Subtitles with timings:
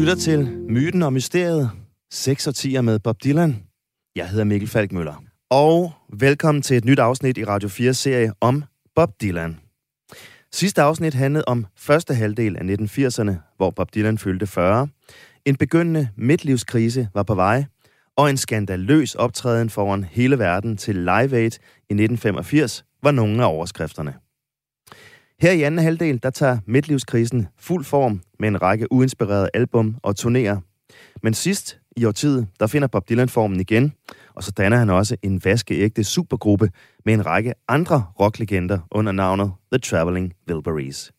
[0.00, 1.70] lytter til Myten og Mysteriet,
[2.10, 3.56] 6 og 10 med Bob Dylan.
[4.16, 5.24] Jeg hedder Mikkel Falkmøller.
[5.50, 9.60] Og velkommen til et nyt afsnit i Radio 4-serie om Bob Dylan.
[10.52, 14.88] Sidste afsnit handlede om første halvdel af 1980'erne, hvor Bob Dylan fyldte 40.
[15.44, 17.64] En begyndende midtlivskrise var på vej,
[18.16, 21.52] og en skandaløs optræden foran hele verden til Live Aid
[21.90, 24.14] i 1985 var nogle af overskrifterne.
[25.42, 30.14] Her i anden halvdel, der tager midtlivskrisen fuld form med en række uinspirerede album og
[30.20, 30.58] turnéer.
[31.22, 33.92] Men sidst i årtiet, der finder Bob Dylan formen igen,
[34.34, 36.70] og så danner han også en vaskeægte supergruppe
[37.04, 41.12] med en række andre rocklegender under navnet The Traveling Wilburys.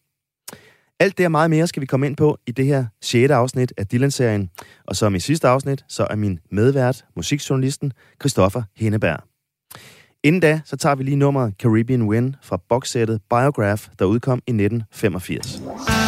[0.99, 3.31] Alt det og meget mere skal vi komme ind på i det her 6.
[3.31, 4.49] afsnit af Dylan-serien.
[4.87, 9.30] Og som i sidste afsnit, så er min medvært, musikjournalisten Christoffer Henneberg.
[10.23, 14.51] Inden da, så tager vi lige nummeret Caribbean Wind fra boxsættet Biograph, der udkom i
[14.51, 16.00] 1985.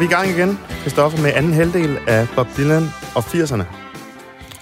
[0.00, 2.82] vi i gang igen, Christoffer, med anden halvdel af Bob Dylan
[3.14, 3.62] og 80'erne.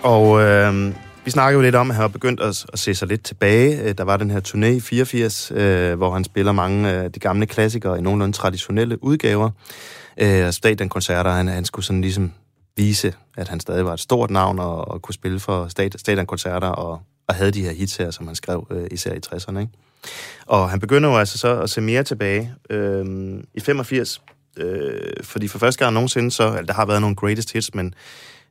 [0.02, 0.94] Og øh,
[1.24, 3.82] vi snakkede jo lidt om, at han har begyndt at, at se sig lidt tilbage.
[3.82, 7.20] Øh, der var den her turné i 84, øh, hvor han spiller mange af de
[7.20, 9.50] gamle klassikere i nogenlunde traditionelle udgaver.
[10.20, 12.32] Øh, og stadionkoncerter, han, han skulle sådan ligesom
[12.76, 16.68] vise, at han stadig var et stort navn og, og kunne spille for stad, stadionkoncerter
[16.68, 19.58] og, og havde de her hits her, som han skrev øh, især i 60'erne.
[19.58, 19.72] Ikke?
[20.46, 22.52] Og han begynder jo altså så at se mere tilbage.
[22.70, 23.04] Øh,
[23.54, 24.20] I 85,
[24.58, 27.94] øh, fordi for første gang nogensinde, så, altså, der har været nogle greatest hits, men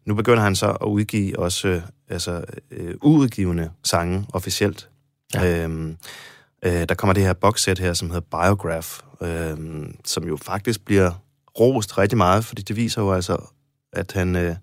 [0.05, 4.89] nu begynder han så at udgive også øh, altså, øh, uudgivende sange officielt.
[5.33, 5.63] Ja.
[5.63, 5.97] Øhm,
[6.65, 8.87] øh, der kommer det her boxsæt her, som hedder Biograph,
[9.21, 9.57] øh,
[10.05, 11.11] som jo faktisk bliver
[11.59, 13.37] rost rigtig meget, fordi det viser jo altså,
[13.93, 14.55] at han, øh, han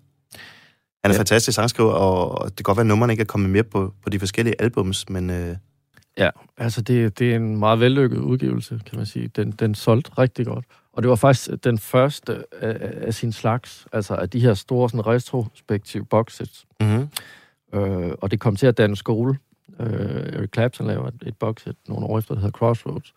[1.03, 1.17] er Ja.
[1.17, 3.93] fantastisk sangskriver, og, og det kan godt være, at nummerne ikke er kommet med på,
[4.03, 5.55] på de forskellige albums, men øh,
[6.17, 9.27] Ja, altså det, det er en meget vellykket udgivelse, kan man sige.
[9.27, 10.65] Den, den solgte rigtig godt.
[10.95, 14.89] Og det var faktisk den første af, af sin slags, altså af de her store
[14.89, 16.65] sådan, retrospektive boxsets.
[16.79, 17.07] mm-hmm.
[17.73, 19.37] Øh, og det kom til at danne skole.
[19.79, 23.13] Øh, Eric Clapton laver et, et boxset nogle år efter, der hedder Crossroads.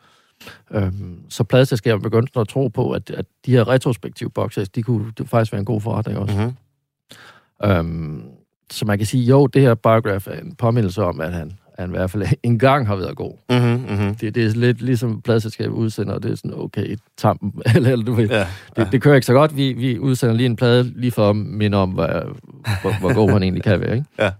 [0.71, 5.13] Øhm, så pladeselskaberne begyndte at tro på, at, at de her retrospektive boxsets, de kunne,
[5.19, 6.37] det faktisk være en god forretning også.
[6.37, 7.71] Mm-hmm.
[7.71, 8.23] Øhm,
[8.71, 11.89] så man kan sige, jo, det her biograf er en påmindelse om, at han, han
[11.89, 13.33] i hvert fald engang har været god.
[13.51, 13.95] Mm-hmm.
[13.97, 14.15] Mm-hmm.
[14.15, 18.05] Det, det er lidt ligesom pladselskabet udsender, og det er sådan, okay, tampen, eller, eller
[18.05, 18.47] du ved, Ja,
[18.77, 19.57] det, det kører ikke så godt.
[19.57, 22.09] Vi, vi udsender lige en plade, lige for at minde om, hvad,
[22.83, 24.07] hvor, hvor god han egentlig kan være, ikke?
[24.19, 24.31] Ja.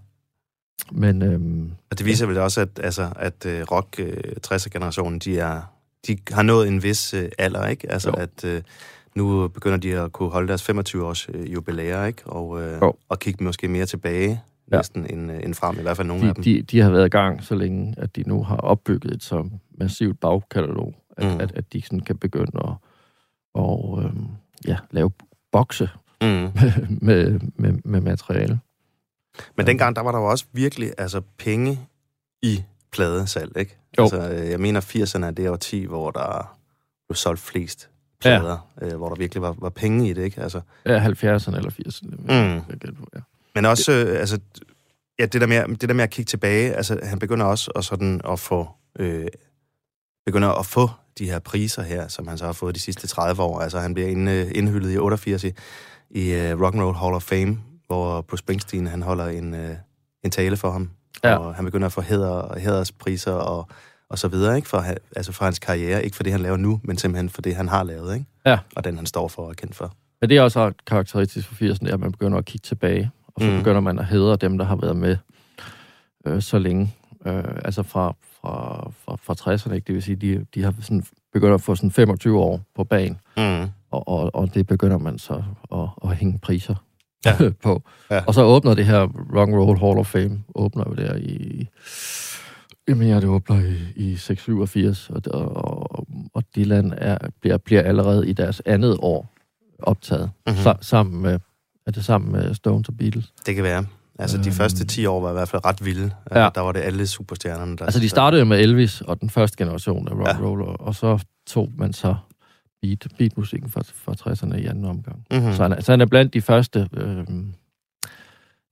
[0.91, 4.07] Men øhm, Og det viser vel også, at, altså, at uh, rock uh,
[4.47, 5.61] 60'er-generationen, de, er,
[6.07, 7.91] de har nået en vis uh, alder, ikke?
[7.91, 8.15] Altså, Jo.
[8.23, 8.61] at uh,
[9.15, 12.21] nu begynder de at kunne holde deres 25-års uh, jubilæer, ikke?
[12.25, 12.93] Og, Jo.
[13.09, 14.75] og kigge måske mere tilbage, Ja.
[14.75, 14.79] ja.
[14.79, 16.43] næsten, end, uh, end frem, i hvert fald nogle de, af dem.
[16.43, 19.49] de, de har været i gang, så længe, at de nu har opbygget et så
[19.79, 21.39] massivt bagkatalog, at, Mm.
[21.39, 22.73] at, at de sådan kan begynde at
[23.53, 24.27] og, øhm,
[24.67, 25.11] ja, lave
[25.51, 25.89] bokse
[26.21, 26.27] Mm.
[27.07, 28.59] med, med, med materiale.
[29.57, 31.79] Men dengang, der var der jo også virkelig altså, penge
[32.41, 33.77] i pladesalg, ikke?
[33.97, 34.03] Jo.
[34.03, 36.57] Altså, øh, jeg mener, 80'erne er det årti, hvor der
[37.07, 37.89] blev solgt flest
[38.21, 38.87] plader, ja.
[38.87, 40.41] øh, hvor der virkelig var, var penge i det, ikke?
[40.41, 42.15] Altså, Ja, 70'erne eller 80'erne.
[42.15, 42.27] Mm.
[42.29, 43.19] Jeg gætter på, ja.
[43.59, 44.39] Men også, øh, altså,
[45.19, 47.85] ja, det der, med, det der med at kigge tilbage, altså, han begynder også at,
[47.85, 48.69] sådan, at få,
[48.99, 49.27] øh,
[50.25, 53.41] begynder at få de her priser her, som han så har fået de sidste 30
[53.41, 53.59] år.
[53.59, 55.51] Altså, han bliver ind, øh, indhyldet i 88 i,
[56.09, 57.57] i uh, Rock and Roll Hall of Fame,
[57.87, 59.75] hvor Bruce Springsteen, han holder en, øh,
[60.23, 60.89] en tale for ham.
[61.23, 61.37] Ja.
[61.37, 63.67] Og han begynder at få hæder, hæderspriser og,
[64.09, 64.67] og så videre, ikke?
[64.67, 64.85] For,
[65.15, 66.05] altså for hans karriere.
[66.05, 68.25] Ikke for det, han laver nu, men simpelthen for det, han har lavet, ikke?
[68.45, 68.59] Ja.
[68.75, 69.93] Og den, han står for og er kendt for.
[70.21, 73.51] Men det er også karakteristisk for 80'erne, at man begynder at kigge tilbage, og så
[73.51, 73.57] Mm.
[73.57, 75.17] begynder man at hedre dem, der har været med
[76.25, 76.93] øh, så længe.
[77.25, 79.85] Øh, altså fra, fra, fra, fra 60'erne, ikke?
[79.87, 81.03] det vil sige, de, de har sådan,
[81.33, 83.69] begyndt at få sådan 25 år på banen, Mm.
[83.91, 85.43] og, og, og det begynder man så
[85.73, 86.75] at, at hænge priser
[87.25, 87.35] Ja.
[87.63, 87.83] på.
[88.11, 88.23] Ja.
[88.27, 89.01] Og så åbner det her
[89.35, 91.67] Rock Roll Hall of Fame, åbner jo der i...
[92.87, 93.75] Jamen, ja, det åbner i,
[94.11, 99.33] i 687, og, og, og Dylan er, bliver, bliver allerede i deres andet år
[99.79, 100.55] optaget, Mhm.
[100.55, 100.71] mm-hmm.
[100.71, 101.39] sa- sammen med,
[101.89, 103.33] er det sammen med Stones og Beatles?
[103.45, 103.85] Det kan være.
[104.19, 104.51] Altså, de Øhm.
[104.53, 106.11] første 10 år var i hvert fald ret vilde.
[106.31, 106.39] Ja.
[106.43, 106.49] Ja.
[106.55, 107.85] Der var det alle superstjernerne, der...
[107.85, 110.33] Altså, de startede med Elvis og den første generation af rock Ja.
[110.35, 112.15] and roll, og, så tog man så
[112.81, 115.25] beat, beatmusikken fra, fra 60'erne i anden omgang.
[115.31, 115.47] Mm-hmm.
[115.47, 115.53] Mm.
[115.55, 117.25] Så, han, er- så han er blandt de første øh,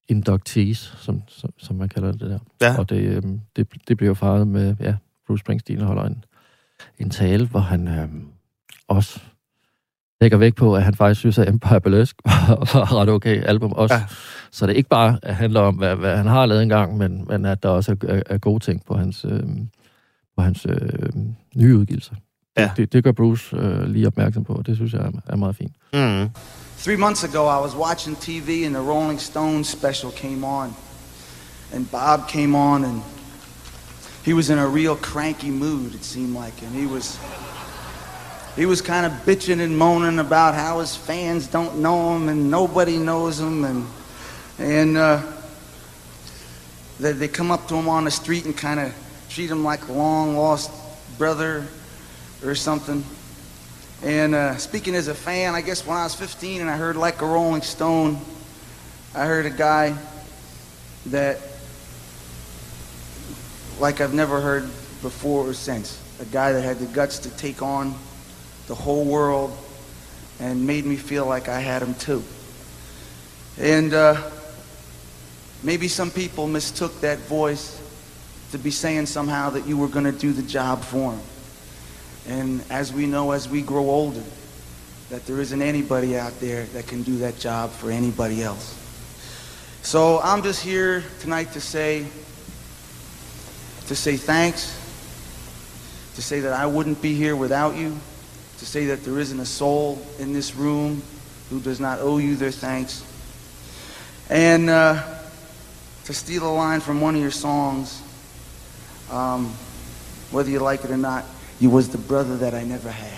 [0.10, 2.40] inductees, som, som, som man kalder det der.
[2.62, 2.78] Ja.
[2.78, 3.22] Og det, øh,
[3.56, 4.96] det, det bliver jo faret med, ja,
[5.28, 6.24] Bruce Springsteen holder en,
[7.00, 8.08] en tale, hvor han øh,
[8.88, 9.20] også
[10.22, 13.72] lægger væk på, at han faktisk synes, at Empire Burlesque var var ret okay album
[13.72, 13.96] også.
[13.96, 14.04] Ja.
[14.52, 17.25] Så det er ikke bare at handler om, hvad, hvad han har lavet engang, men,
[17.30, 19.44] men at der også er, er, er gode ting på hans, øh,
[20.38, 21.10] på hans øh,
[21.56, 22.16] nye udgivelser.
[22.58, 22.64] Ja.
[22.64, 25.36] Det, det, det gør Bruce øh, lige opmærksom på, og det synes jeg er, er
[25.36, 25.74] meget fint.
[25.94, 26.30] Mm.
[26.78, 30.75] Three months ago, I was watching TV and the Rolling Stones special came on.
[31.74, 33.02] And Bob came on and
[34.25, 36.62] he was in a real cranky mood, it seemed like.
[36.62, 37.20] And he was,
[38.57, 42.50] he was kind of bitching and moaning about how his fans don't know him and
[42.50, 43.63] nobody knows him.
[43.63, 43.86] And,
[44.57, 45.21] and uh,
[47.00, 48.95] they, they come up to him on the street and kind of
[49.30, 50.71] treat him like a long lost
[51.19, 51.68] brother
[52.44, 53.04] or something.
[54.01, 56.95] And uh, speaking as a fan, I guess when I was 15 and I heard
[56.95, 58.19] Like a Rolling Stone,
[59.13, 59.95] I heard a guy
[61.07, 61.39] that,
[63.80, 64.63] like I've never heard
[65.03, 66.01] before or since.
[66.19, 67.94] A guy that had the guts to take on
[68.68, 69.58] the whole world
[70.40, 72.24] and made me feel like I had him too.
[73.58, 74.30] And uh,
[75.64, 77.81] maybe some people mistook that voice
[78.52, 81.22] to be saying somehow that you were going to do the job for him.
[82.28, 84.24] And as we know, as we grow older,
[85.10, 88.78] that there isn't anybody out there that can do that job for anybody else.
[89.81, 92.06] So I'm just here tonight to say,
[93.88, 94.78] to say thanks,
[96.16, 97.98] to say that I wouldn't be here without you,
[98.59, 101.01] to say that there isn't a soul in this room
[101.50, 103.04] who does not owe you their thanks,
[104.30, 104.95] and uh,
[106.06, 108.01] to steal a line from one of your songs,
[109.12, 109.45] um,
[110.31, 111.24] whether you like it or not,
[111.59, 113.18] you was the brother that I never had.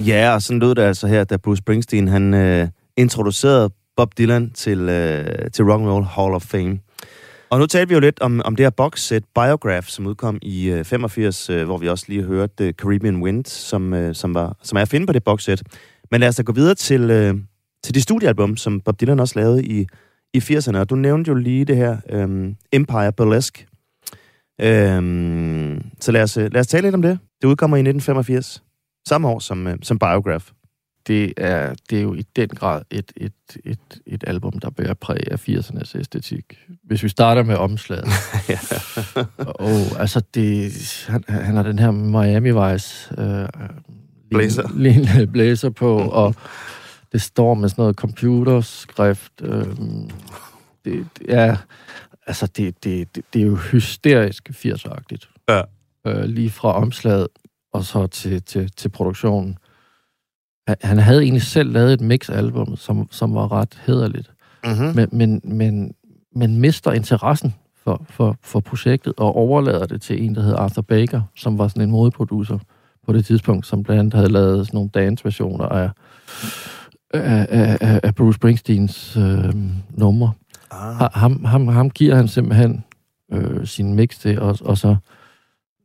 [0.00, 4.50] Ja, og sådan lød det altså her, da Bruce Springsteen han øh, introducerede Bob Dylan
[4.50, 6.78] til, øh, til Rock and Roll Hall of Fame.
[7.50, 10.70] Og nu talte vi jo lidt om, om det her boxset Biograph, som udkom i
[10.70, 14.56] øh, 85, øh, hvor vi også lige hørte øh, Caribbean Wind, som, øh, som, var,
[14.62, 15.62] som er at finde på det boxset.
[16.10, 17.34] Men lad os da gå videre til, øh,
[17.84, 19.86] til det studiealbum, som Bob Dylan også lavede i,
[20.34, 20.76] i 80'erne.
[20.76, 23.66] Og du nævnte jo lige det her øh, Empire Burlesque.
[24.60, 25.02] Øh,
[26.00, 27.18] så lad os, øh, lad os tale lidt om det.
[27.42, 28.62] Det udkommer i 1985.
[29.08, 30.44] Samme år som, øh, som Biograph.
[31.06, 33.32] Det er, det er jo i den grad et, et,
[33.64, 36.44] et, et album, der bærer præg af 80'ernes æstetik.
[36.84, 38.08] Hvis vi starter med omslaget.
[38.48, 38.58] ja.
[39.36, 40.72] Og altså, det,
[41.08, 43.48] han, han har den her Miami Vice øh,
[44.30, 44.68] Blazer.
[44.84, 46.34] lignende blazer på, og
[47.12, 49.32] det står med sådan noget computerskrift.
[49.42, 49.66] Øh,
[50.84, 51.56] det, det er,
[52.26, 55.44] altså, det, det, det, det er jo hysterisk 80'er-agtigt.
[55.48, 55.62] Ja.
[56.06, 57.28] Øh, lige fra omslaget
[57.72, 59.58] og så til, til, til produktionen.
[60.82, 64.30] Han, havde egentlig selv lavet et mix-album, som, som var ret hederligt
[64.66, 64.92] Mm-hmm.
[64.96, 65.92] men, men, men,
[66.36, 67.54] men mister interessen
[67.84, 71.68] for, for, for projektet og overlader det til en, der hedder Arthur Baker, som var
[71.68, 72.58] sådan en modeproducer
[73.06, 75.90] på det tidspunkt, som blandt andet havde lavet sådan nogle dance-versioner af,
[77.14, 77.46] af,
[77.80, 79.54] af, af- Bruce Springsteens øh,
[79.90, 80.32] numre.
[80.70, 80.96] Ah.
[80.96, 82.84] Ha- Ham, ham, ham giver han simpelthen
[83.32, 84.96] øh, sin mix til, og, og så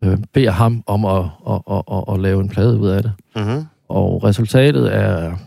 [0.04, 3.12] øh, beder ham om at, at, at, at, at lave en plade ud af det.
[3.36, 3.66] Mm-hmm.
[3.90, 5.38] Og resultatet er,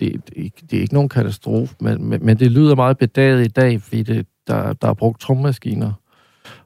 [0.00, 2.98] det, det, er ikke- det er ikke nogen katastrofe, men, men, men det lyder meget
[2.98, 5.92] bedaget i dag, fordi det, der, der er brugt trommaskiner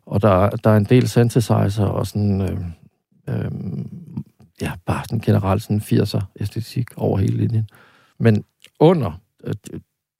[0.06, 2.40] Og der, der er en del synthesizer og sådan...
[2.40, 2.58] Øh,
[3.28, 3.50] øh,
[4.60, 7.68] ja, bare sådan generelt sådan 80'er æstetik over hele linjen.
[8.18, 8.44] Men
[8.80, 9.54] under øh,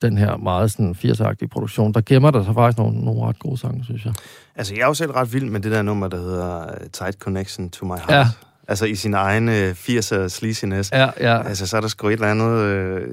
[0.01, 3.57] den her meget sådan 80'er-agtige produktion, der gemmer der sig faktisk nogle, nogle ret gode
[3.57, 4.13] sange, synes jeg.
[4.55, 7.17] Altså, jeg er jo selv ret vild med det der nummer, der hedder øh, Tight
[7.19, 8.09] Connection to My Heart.
[8.09, 8.25] Ja.
[8.67, 10.91] Altså, i sin egen øh, 80'er sleaziness.
[10.91, 12.59] Ja, ja, Altså, så er der sgu et eller andet...
[12.59, 13.07] Øh,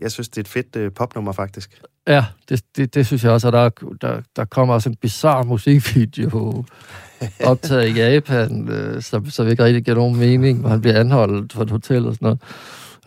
[0.00, 1.80] jeg synes, det er et fedt øh, popnummer, faktisk.
[2.06, 5.44] ja det, det, det synes jeg også, og der, der, der kommer også en bizarre
[5.44, 6.64] musikvideo
[7.44, 11.52] optaget i Japan, øh, som, som ikke rigtig giver nogen mening, hvor han bliver anholdt
[11.52, 12.40] for et hotel og sådan noget.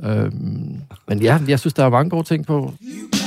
[0.03, 2.59] Øhm, men ja, jeg synes, der er mange gode ting på.
[2.59, 3.21] Well,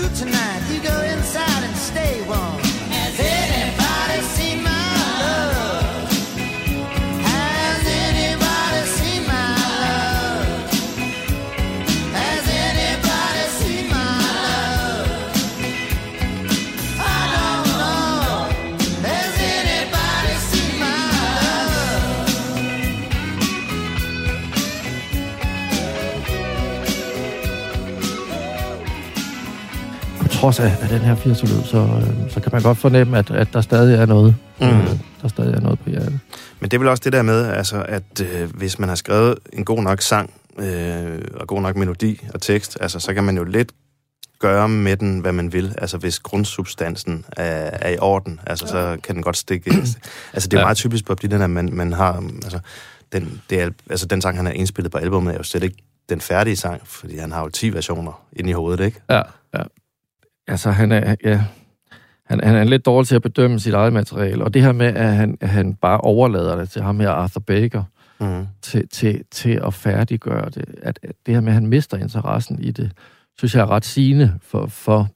[0.00, 0.62] do tonight.
[0.70, 2.69] You go inside and stay warm.
[30.40, 33.30] Trods af, af den her 80'er lyd, så, øh, så kan man godt fornemme, at,
[33.30, 34.36] at der stadig er noget.
[34.60, 34.66] Mm.
[34.66, 34.86] Øh,
[35.22, 36.20] der stadig er noget på hjertet.
[36.60, 39.34] Men det er vel også det der med, altså, at øh, hvis man har skrevet
[39.52, 43.36] en god nok sang, øh, og god nok melodi og tekst, altså, så kan man
[43.36, 43.72] jo lidt
[44.38, 45.74] gøre med den, hvad man vil.
[45.78, 49.70] Altså, hvis grundsubstansen er, er i orden, altså, så kan den godt stikke...
[50.32, 50.64] altså, det er jo Ja.
[50.64, 52.24] meget typisk på den, at man, man har...
[52.44, 52.58] Altså,
[53.12, 55.76] den, det er, altså, den sang, han har indspillet på albumet, er jo slet ikke
[56.08, 59.00] den færdige sang, fordi han har jo 10 versioner inde i hovedet, ikke?
[59.10, 59.22] Ja,
[59.54, 59.62] ja.
[60.50, 61.44] Altså, han er, ja,
[62.26, 64.86] han, han er lidt dårlig til at bedømme sit eget materiale, og det her med,
[64.86, 67.82] at han, at han bare overlader det til ham her, Arthur Baker,
[68.22, 68.46] Mm.
[68.62, 70.64] til, til, til at færdiggøre det.
[70.82, 72.92] At, at det her med, at han mister interessen i det,
[73.38, 75.08] synes jeg er ret sigende for, for,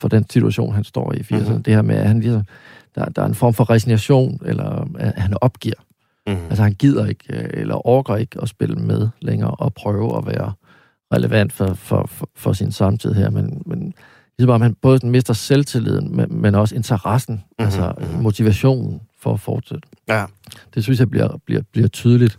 [0.00, 1.36] for den situation, han står i i 80'erne.
[1.36, 1.46] Mhm.
[1.48, 1.62] Mm-hmm.
[1.62, 2.42] Det her med, at han ligesom,
[2.94, 5.74] der, der er en form for resignation, eller at han opgiver.
[6.26, 6.32] Mm.
[6.32, 10.26] Altså han gider ikke, øh, eller orker ikke at spille med længere, og prøve at
[10.26, 10.52] være
[11.14, 13.94] relevant for, for, for, for sin samtid her, men, men
[14.38, 17.64] ligesom om han både mister selvtilliden, men, men også interessen, Mhm, mm-hmm.
[17.64, 18.22] altså mhm.
[18.22, 19.88] motivationen for at fortsætte.
[20.08, 20.24] Ja.
[20.74, 22.38] Det synes jeg bliver, bliver, bliver tydeligt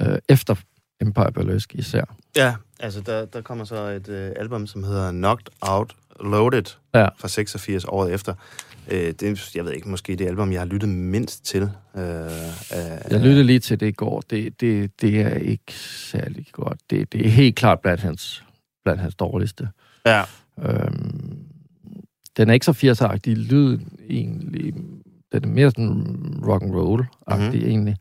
[0.00, 0.54] øh, efter
[1.00, 2.04] Empire Burlesque især.
[2.36, 7.08] Ja, altså der, der kommer så et øh, album, som hedder Knocked Out Loaded Ja.
[7.18, 8.34] fra 86 året efter.
[8.90, 11.62] Øh, det jeg ved ikke, måske det album, jeg har lyttet mindst til.
[11.62, 14.22] Øh, af, Jeg lyttede lige til det i går.
[14.30, 15.72] Det, det, det er ikke
[16.10, 16.78] særlig godt.
[16.90, 18.44] Det, det er helt klart blandt hans,
[18.84, 19.68] blandt hans dårligste.
[20.06, 20.22] Ja,
[20.62, 21.38] Øhm,
[22.36, 24.74] den er ikke så 80'er-agtig i lyden egentlig.
[25.32, 27.54] Den er mere sådan rock and roll agtig Mhm.
[27.56, 27.68] mm-hmm.
[27.70, 27.96] egentlig.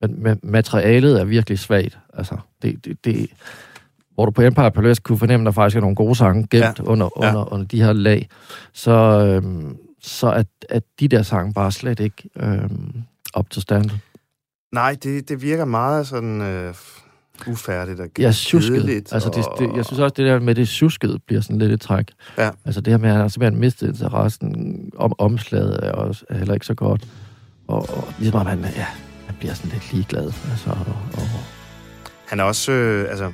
[0.00, 1.98] Men, men materialet er virkelig svagt.
[2.14, 3.30] Altså, det, det, det,
[4.14, 6.78] hvor du på Empire Palace kunne fornemme, at der faktisk er nogle gode sange gemt
[6.78, 6.82] ja.
[6.84, 7.28] under, Ja.
[7.28, 8.28] under, under de her lag,
[8.72, 8.92] så,
[9.26, 12.92] øhm, så at, at de der sange bare slet ikke øhm,
[13.34, 13.98] op til standard.
[14.72, 16.74] nej, det, det virker meget sådan øh,
[17.46, 19.12] ufærdigt og Ja, kedeligt.
[19.12, 21.80] Altså, det, det, jeg synes også, det der med det tjuskede bliver sådan lidt et
[21.80, 22.08] træk.
[22.38, 22.50] Ja.
[22.64, 26.38] Altså det her med, at han har simpelthen mistet interessen om omslaget, er også er
[26.38, 27.04] heller ikke så godt.
[27.68, 28.86] Og, og ligesom om han, ja,
[29.26, 30.32] han bliver sådan lidt ligeglad.
[30.50, 31.28] Altså, og, og,
[32.26, 33.32] Han er også, øh, altså,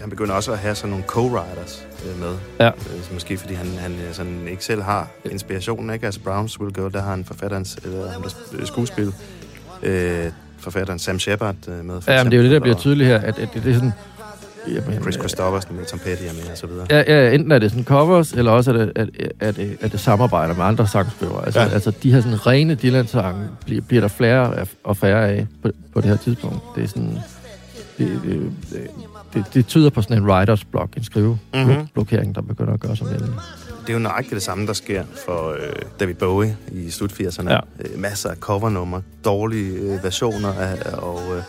[0.00, 2.36] han begynder også at have sådan nogle co-writers øh, med.
[2.60, 2.68] Ja.
[2.68, 6.06] Øh, måske fordi han, han øh, sådan ikke selv har inspirationen, ikke?
[6.06, 9.12] Altså Browns Will Go, der har han forfatterens, eller ham, der sp- skuespil,
[9.82, 10.30] øh,
[10.66, 12.00] forfatteren Sam Shepard øh, med.
[12.00, 13.70] For ja, men det er jo det, der bliver tydeligt her, at, at det, det
[13.70, 13.92] er sådan...
[14.68, 16.86] Jamen, Chris øh, Christophers med Tom Petty er med, og så videre.
[16.90, 19.08] Ja, ja, enten er det sådan covers, eller også er det, at,
[19.40, 21.44] at, at, at det samarbejder med andre sangskrivere.
[21.44, 21.68] Altså, Ja.
[21.68, 24.54] altså de her sådan rene Dylan-sange bliver, bliver der flere
[24.84, 26.58] og færre af på, på det her tidspunkt.
[26.76, 27.18] Det er sådan...
[27.98, 28.90] Det, det, det,
[29.34, 32.10] det, det tyder på sådan en writers block, en skriveblokering, Mhm.
[32.18, 32.34] mm-hmm.
[32.34, 33.32] der begynder at gøre sig mellem.
[33.86, 37.50] Det er jo nøjagtigt det samme, der sker for øh, David Bowie i slut 80'erne.
[37.52, 37.60] Ja.
[37.80, 41.42] Øh, masser af covernumre, dårlige øh, versioner af, og øh,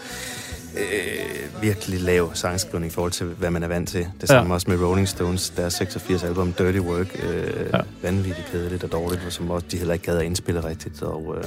[0.77, 4.07] øh, virkelig lav sangskrivning i forhold til, hvad man er vant til.
[4.21, 4.53] Det samme Ja.
[4.55, 7.23] også med Rolling Stones, deres 86 album Dirty Work.
[7.23, 7.79] Øh, Ja.
[8.01, 11.01] Vanvittigt kedeligt og dårligt, og som også de heller ikke gad at indspille rigtigt.
[11.01, 11.43] Og øh,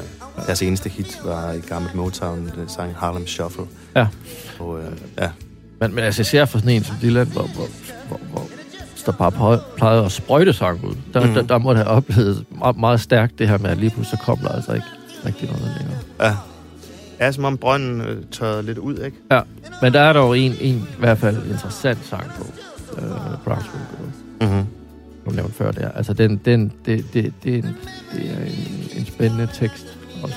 [0.46, 3.64] deres eneste hit var i gammelt Motown-sang Harlem Shuffle.
[3.96, 4.06] Ja.
[4.58, 5.30] Og, øh, ja.
[5.80, 7.66] Men, men altså, jeg ser for sådan en som Dylan, hvor, hvor,
[8.08, 8.46] hvor, hvor
[9.12, 10.94] der bare plejede- at sprøjte sang ud.
[11.14, 11.34] Der, mm.
[11.34, 14.18] der, der må det have oplevet meget, meget stærkt det her med, at lige pludselig
[14.18, 14.86] så kom der altså ikke
[15.26, 15.98] rigtig noget længere.
[16.20, 16.36] ja.
[17.20, 19.16] Ja, som om brønden øh, tørrede lidt ud, ikke?
[19.30, 19.40] Ja,
[19.82, 22.44] men der er dog en, en i hvert fald interessant sang på
[22.98, 23.10] øh,
[23.44, 24.48] Brownsville Girl.
[24.50, 24.66] Mm-hmm.
[25.26, 25.90] Du nævnte før der.
[25.90, 27.76] Altså, den, den, det, det, det, er en,
[28.12, 29.86] det er en, en spændende tekst
[30.22, 30.36] også.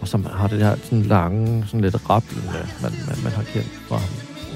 [0.00, 2.48] Og som har det der sådan lange, sådan lidt rapplende,
[2.82, 4.00] man, man, man har kendt fra,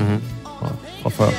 [0.00, 0.20] Mm-hmm.
[0.44, 0.68] fra,
[1.02, 1.30] fra før.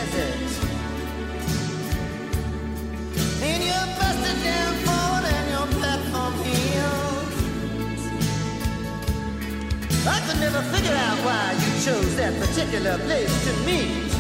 [11.88, 14.12] Chose that particular place to meet.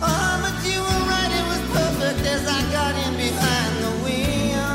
[0.00, 4.72] Oh, but you were right, it was perfect as I got in behind the wheel.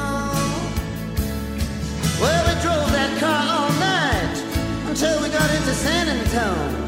[2.22, 4.36] Well, we drove that car all night
[4.90, 6.84] until we got into San Antonio.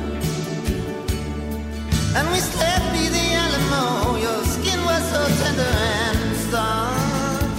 [2.17, 4.17] And we slept near the Alamo.
[4.25, 5.73] Your skin was so tender
[6.05, 6.19] and
[6.51, 7.57] soft.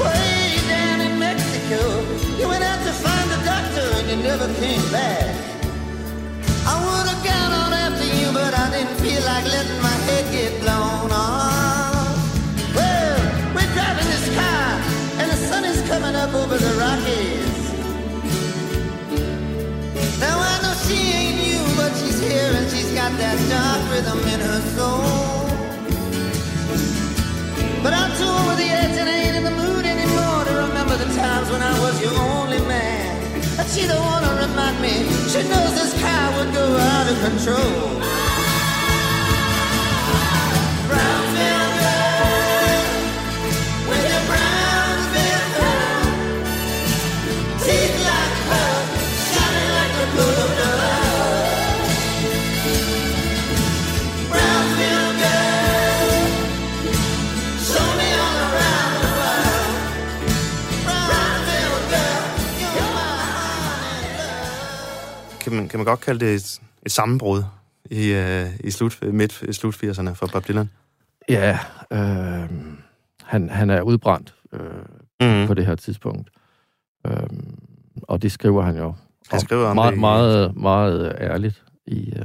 [0.00, 2.01] Way down in Mexico,
[4.12, 5.24] you never came back.
[6.66, 10.24] I would have gone on after you, but I didn't feel like letting my head
[10.30, 12.12] get blown off.
[12.76, 13.18] Well,
[13.56, 14.68] we're driving this car,
[15.18, 17.56] and the sun is coming up over the Rockies.
[20.20, 24.20] Now I know she ain't you, but she's here and she's got that dark rhythm
[24.28, 25.48] in her soul.
[27.82, 30.96] But I'm too over the edge and I ain't in the mood anymore to remember
[30.98, 33.01] the times when I was your only man.
[33.58, 38.31] And she don't wanna remind me, she knows this car would go out of control.
[65.84, 67.42] Man, godt kalde det et, et sammenbrud
[67.90, 70.70] i, øh, i slut, midt i slut 80'erne for Bob Dylan?
[71.28, 71.58] Ja,
[71.92, 72.50] øh,
[73.24, 74.60] han, han er udbrændt øh,
[75.22, 75.46] Mm.
[75.46, 76.30] på det her tidspunkt.
[77.06, 77.14] Øh,
[78.02, 78.94] og det skriver han jo
[79.30, 82.24] Han skriver om meget, det i- meget, meget ærligt i, øh,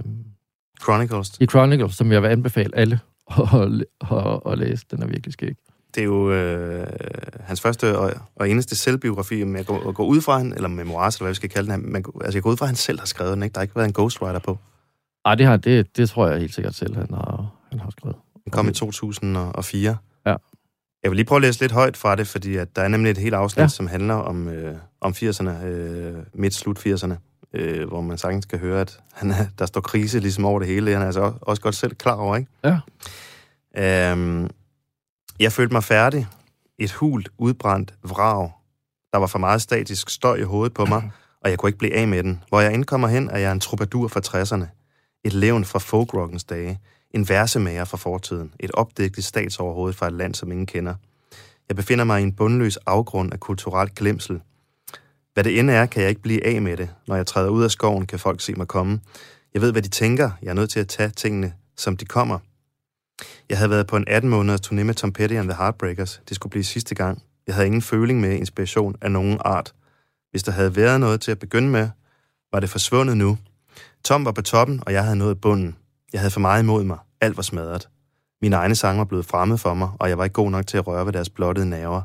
[0.82, 1.38] Chronicles.
[1.40, 3.00] i Chronicles, som jeg vil anbefale alle
[3.54, 4.86] at, at, at læse.
[4.92, 5.56] Den er virkelig skæg.
[5.98, 6.88] Det er jo øh,
[7.40, 11.16] hans første og, og eneste selvbiografi, men jeg går, går ud fra han, eller memoirs,
[11.16, 11.92] eller hvad vi skal kalde den.
[11.92, 13.54] Man, altså, jeg går ud fra, at han selv har skrevet den, ikke?
[13.54, 14.58] Der har ikke været en ghostwriter på.
[15.26, 18.16] Ej, det, har, det, det tror jeg helt sikkert selv, han har, han har skrevet.
[18.44, 19.98] Den kom i 2004.
[20.26, 20.36] Ja.
[21.04, 23.12] Jeg vil lige prøve at læse lidt højt fra det, fordi at der er nemlig
[23.12, 23.68] et helt afsnit, ja.
[23.68, 27.14] som handler om, øh, om 80'erne, øh, midt-slut 80'erne,
[27.54, 30.68] øh, hvor man sagtens kan høre, at han er, der står krise ligesom over det
[30.68, 30.92] hele.
[30.92, 32.52] Han er altså også, også godt selv klar over, ikke?
[32.64, 34.12] Ja.
[34.12, 34.50] Øhm,
[35.40, 36.28] jeg følte mig færdig.
[36.80, 38.52] Et hult, udbrændt vrag.
[39.14, 41.12] Der var for meget statisk støj i hovedet på mig,
[41.44, 42.44] og jeg kunne ikke blive af med den.
[42.50, 44.66] Hvor jeg indkommer hen, er jeg en troubadour fra 60'erne.
[45.24, 46.80] Et levn fra folkrockens dage.
[47.12, 48.54] En versemager fra fortiden.
[48.60, 50.96] Et opdigtet statsoverhoved fra et land, som ingen kender.
[51.68, 54.42] Jeg befinder mig i en bundløs afgrund af kulturelt glemsel.
[55.34, 56.90] Hvad det end er, kan jeg ikke blive af med det.
[57.08, 59.00] Når jeg træder ud af skoven, kan folk se mig komme.
[59.54, 60.32] Jeg ved, hvad de tænker.
[60.42, 62.40] Jeg er nødt til at tage tingene, som de kommer.
[63.50, 66.22] Jeg havde været på en 18 måneders turné med Tom Petty and the Heartbreakers.
[66.30, 67.24] Det skulle blive sidste gang.
[67.48, 69.74] Jeg havde ingen føling med inspiration af nogen art.
[70.32, 71.90] Hvis der havde været noget til at begynde med,
[72.54, 73.38] var det forsvundet nu.
[74.06, 75.76] Tom var på toppen, og jeg havde nået bunden.
[76.14, 76.98] Jeg havde for meget imod mig.
[77.22, 77.90] Alt var smadret.
[78.42, 80.78] Mine egne sange var blevet fremmed for mig, og jeg var ikke god nok til
[80.78, 82.02] at røre ved deres blottede nerver.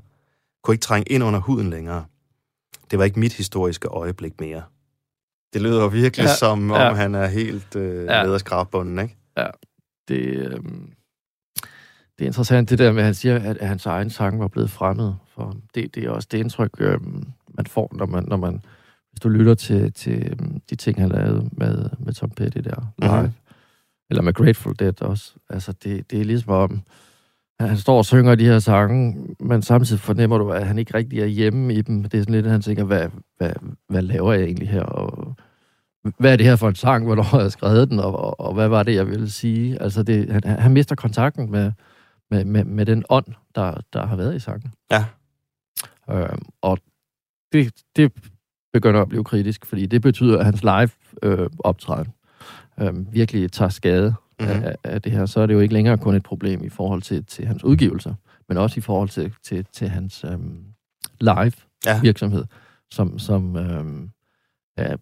[0.64, 2.04] Kunne ikke trænge ind under huden længere.
[2.90, 4.62] Det var ikke mit historiske øjeblik mere.
[5.52, 6.86] Det lyder virkelig Ja, ja, som om, ja.
[6.86, 6.94] ja.
[6.94, 8.16] han er helt øh, Ja.
[8.16, 8.22] ja.
[8.22, 9.16] nede af skrabbunden, ikke?
[10.08, 10.60] Det, øh,
[12.18, 14.48] det er interessant, det der med, at han siger, at, at hans egen sang var
[14.48, 15.12] blevet fremmed.
[15.34, 15.62] For ham.
[15.74, 17.00] det, det er også det indtryk, øh,
[17.54, 18.62] man får, når man, når man,
[19.10, 22.92] hvis du lytter til, til øh, de ting, han lavede med, med Tom Petty der
[22.98, 23.22] live.
[23.22, 23.32] Mhm.
[24.10, 25.34] Eller med Grateful Dead også.
[25.50, 26.82] Altså, det, det er ligesom om,
[27.60, 31.20] han står og synger de her sange, men samtidig fornemmer du, at han ikke rigtig
[31.20, 32.02] er hjemme i dem.
[32.02, 33.52] Det er sådan lidt, at han tænker, hvad, hvad,
[33.88, 34.82] hvad laver jeg egentlig her?
[34.82, 35.34] Og
[36.18, 37.04] hvad er det her for en sang?
[37.06, 37.98] Hvornår har jeg skrevet den?
[37.98, 39.82] Og, og, og hvad var det, jeg ville sige?
[39.82, 41.72] Altså, det, han, han mister kontakten med,
[42.32, 44.72] med, med, med den ånd, der, der har været i sangen.
[44.90, 45.04] Ja.
[46.10, 46.78] Øh, og
[47.52, 48.12] det, det
[48.72, 50.90] begynder at blive kritisk, fordi det betyder, at hans live
[51.22, 52.08] øh, optræden
[52.80, 54.50] øh, virkelig tager skade Mhm.
[54.50, 54.64] mm-hmm.
[54.64, 55.26] af, af det her.
[55.26, 58.14] Så er det jo ikke længere kun et problem i forhold til, til hans udgivelser,
[58.48, 60.38] men også i forhold til, til, til hans øh,
[61.20, 61.52] live
[61.86, 62.00] Ja.
[62.00, 62.44] virksomhed,
[62.90, 63.84] som, som øh,
[64.78, 64.94] ja,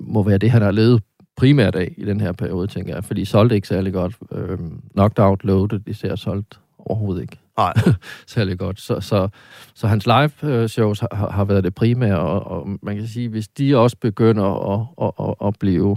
[0.00, 1.02] må være det, han har levet
[1.36, 3.04] primært af i den her periode, tænker jeg.
[3.04, 4.16] Fordi solgte ikke særlig godt.
[4.32, 4.58] Øh,
[4.92, 7.72] knocked Out Loaded, det ser solgt overhovedet ikke Nej.
[8.26, 8.80] særlig godt.
[8.80, 9.28] Så, så,
[9.74, 13.48] så hans live-shows har, har- har været det primære, og, og man kan sige, hvis
[13.48, 15.96] de også begynder at, at, at, at blive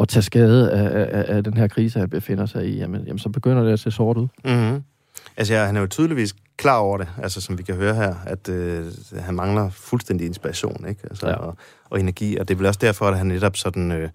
[0.00, 3.18] at tage skade af, af, af den her krise, han befinder sig i, jamen, jamen
[3.18, 4.28] så begynder det at se sort ud.
[4.44, 4.82] Mm-hmm.
[5.36, 8.14] Altså, ja, han er jo tydeligvis klar over det, altså som vi kan høre her,
[8.26, 8.86] at øh,
[9.18, 11.00] han mangler fuldstændig inspiration, ikke?
[11.10, 11.34] Altså, ja.
[11.34, 11.56] og,
[11.90, 14.08] og energi, og det er vel også derfor, at han netop sådan øh,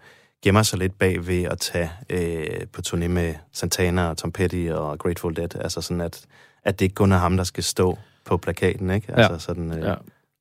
[0.43, 4.67] gemmer sig lidt bag ved at tage øh, på turné med Santana og Tom Petty
[4.71, 6.25] og Grateful Dead, altså sådan, at,
[6.63, 9.13] at det ikke kun er ham, der skal stå på plakaten, ikke?
[9.17, 9.93] Altså sådan, øh, ja.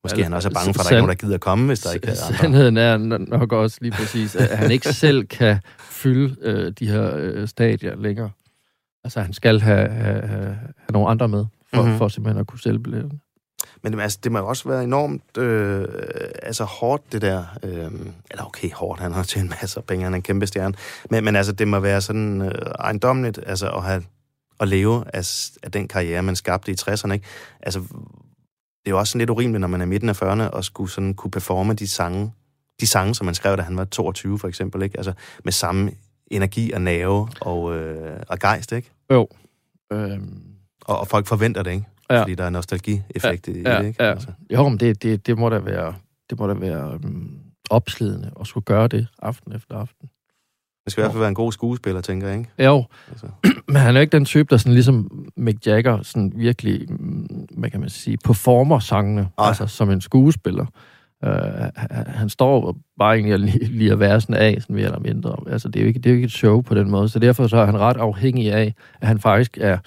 [0.03, 1.79] Måske han også er bange for, at der ikke er nogen, der gider komme, hvis
[1.79, 2.37] der ikke er andre.
[2.37, 7.15] Sandheden er nok også lige præcis, at han ikke selv kan fylde øh, de her
[7.15, 8.29] øh, stadier længere.
[9.03, 10.57] Altså, han skal have, have, have, have
[10.89, 11.85] nogle andre med, for, Mhm.
[11.85, 11.97] mm-hmm.
[11.97, 13.21] for simpelthen at kunne sælge billetten.
[13.83, 15.87] Men det, altså, det må jo også være enormt øh,
[16.43, 17.45] altså hårdt, det der.
[17.63, 17.91] Øh,
[18.31, 20.73] eller okay, hårdt, han har tjent masser af penge, han er en kæmpe stjerne.
[21.09, 24.03] Men, men altså, det må være sådan øh, ejendomligt altså, at, have,
[24.59, 27.11] at leve af, af den karriere, man skabte i 60'erne.
[27.11, 27.25] Ikke?
[27.61, 30.63] Altså, det er jo også sådan lidt urimeligt, når man er midten af 40'erne, og
[30.65, 32.31] skulle sådan kunne performe de sange,
[32.81, 34.97] de sange, som man skrev, da han var 22 for eksempel, ikke?
[34.97, 35.91] Altså, med samme
[36.27, 38.91] energi og nerve og, øh, og gejst, ikke?
[39.11, 39.27] Jo.
[39.93, 40.43] Øhm,
[40.85, 41.85] Og, og folk forventer det, ikke?
[42.09, 42.21] Ja.
[42.21, 44.03] Fordi der er nostalgi-effekt i ja, det, ikke?
[44.03, 44.09] ja.
[44.09, 44.27] Altså.
[44.53, 45.93] Jo, men det, det, det må da være,
[46.29, 47.39] det må da være um,
[47.69, 50.09] opslidende at skulle gøre det aften efter aften.
[50.85, 52.49] Det skal i hvert fald være en god skuespiller, tænker jeg, ikke?
[52.59, 53.27] Jo, Altså.
[53.67, 57.27] men han er jo ikke den type, der sådan ligesom Mick Jagger sådan virkelig, mm,
[57.57, 60.65] hvad kan man sige, performer sangene, altså som en skuespiller.
[61.25, 61.29] Uh,
[62.07, 65.35] han, står bare egentlig og li- liger versen af, sådan mere eller mindre.
[65.47, 67.19] Altså, det er, jo ikke, det er jo ikke et show på den måde, så
[67.19, 69.77] derfor så er han ret afhængig af, at han faktisk er,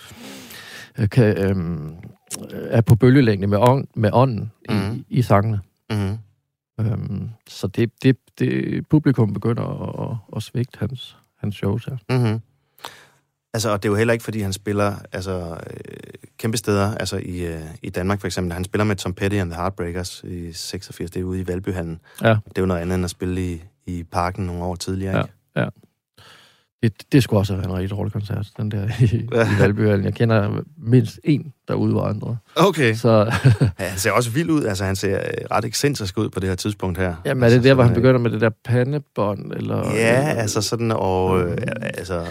[1.11, 1.95] kan, øhm,
[2.53, 5.05] er på bølgelængde med, ånd, med ånden Mhm.
[5.09, 5.61] i, i sangene.
[5.91, 6.19] Mm-hmm.
[6.81, 11.97] Øhm, så det, det, det, publikum begynder at, at, at svigte hans, hans shows her.
[12.11, 12.41] Mm-hmm.
[13.55, 15.97] Altså, og det er jo heller ikke, fordi han spiller altså, øh,
[16.39, 18.53] kæmpe steder, altså i, øh, i Danmark for eksempel.
[18.53, 22.01] Han spiller med Tom Petty and the Heartbreakers i 86, det er ude i Valbyhallen.
[22.23, 22.29] Ja.
[22.29, 25.35] Det er jo noget andet end at spille i, i parken nogle år tidligere, ikke?
[26.83, 29.43] Det, det skulle også have været en rigtig dårlig koncert, den der i, Ja.
[29.45, 30.05] i Valbyhallen.
[30.05, 32.37] Jeg kender mindst en, der udvandrer.
[32.57, 32.95] Okay.
[32.95, 33.33] Så
[33.79, 36.49] Ja, han ser også vild ud, altså han ser øh, ret ekscentrisk ud på det
[36.49, 37.15] her tidspunkt her.
[37.25, 39.53] jamen, er altså, det der, hvor han øh, begynder med det der pandebånd?
[39.53, 42.23] Eller, Ja, eller, altså sådan, og øh, altså,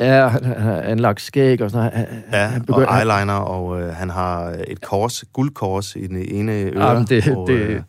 [0.00, 2.06] Ja, han, har anlagt skæg og sådan noget.
[2.08, 6.52] Han, ja, han og eyeliner, og øh, han har et kors, guldkors i den ene
[6.52, 6.88] øre.
[6.88, 7.80] Jamen, det- og, det- øh,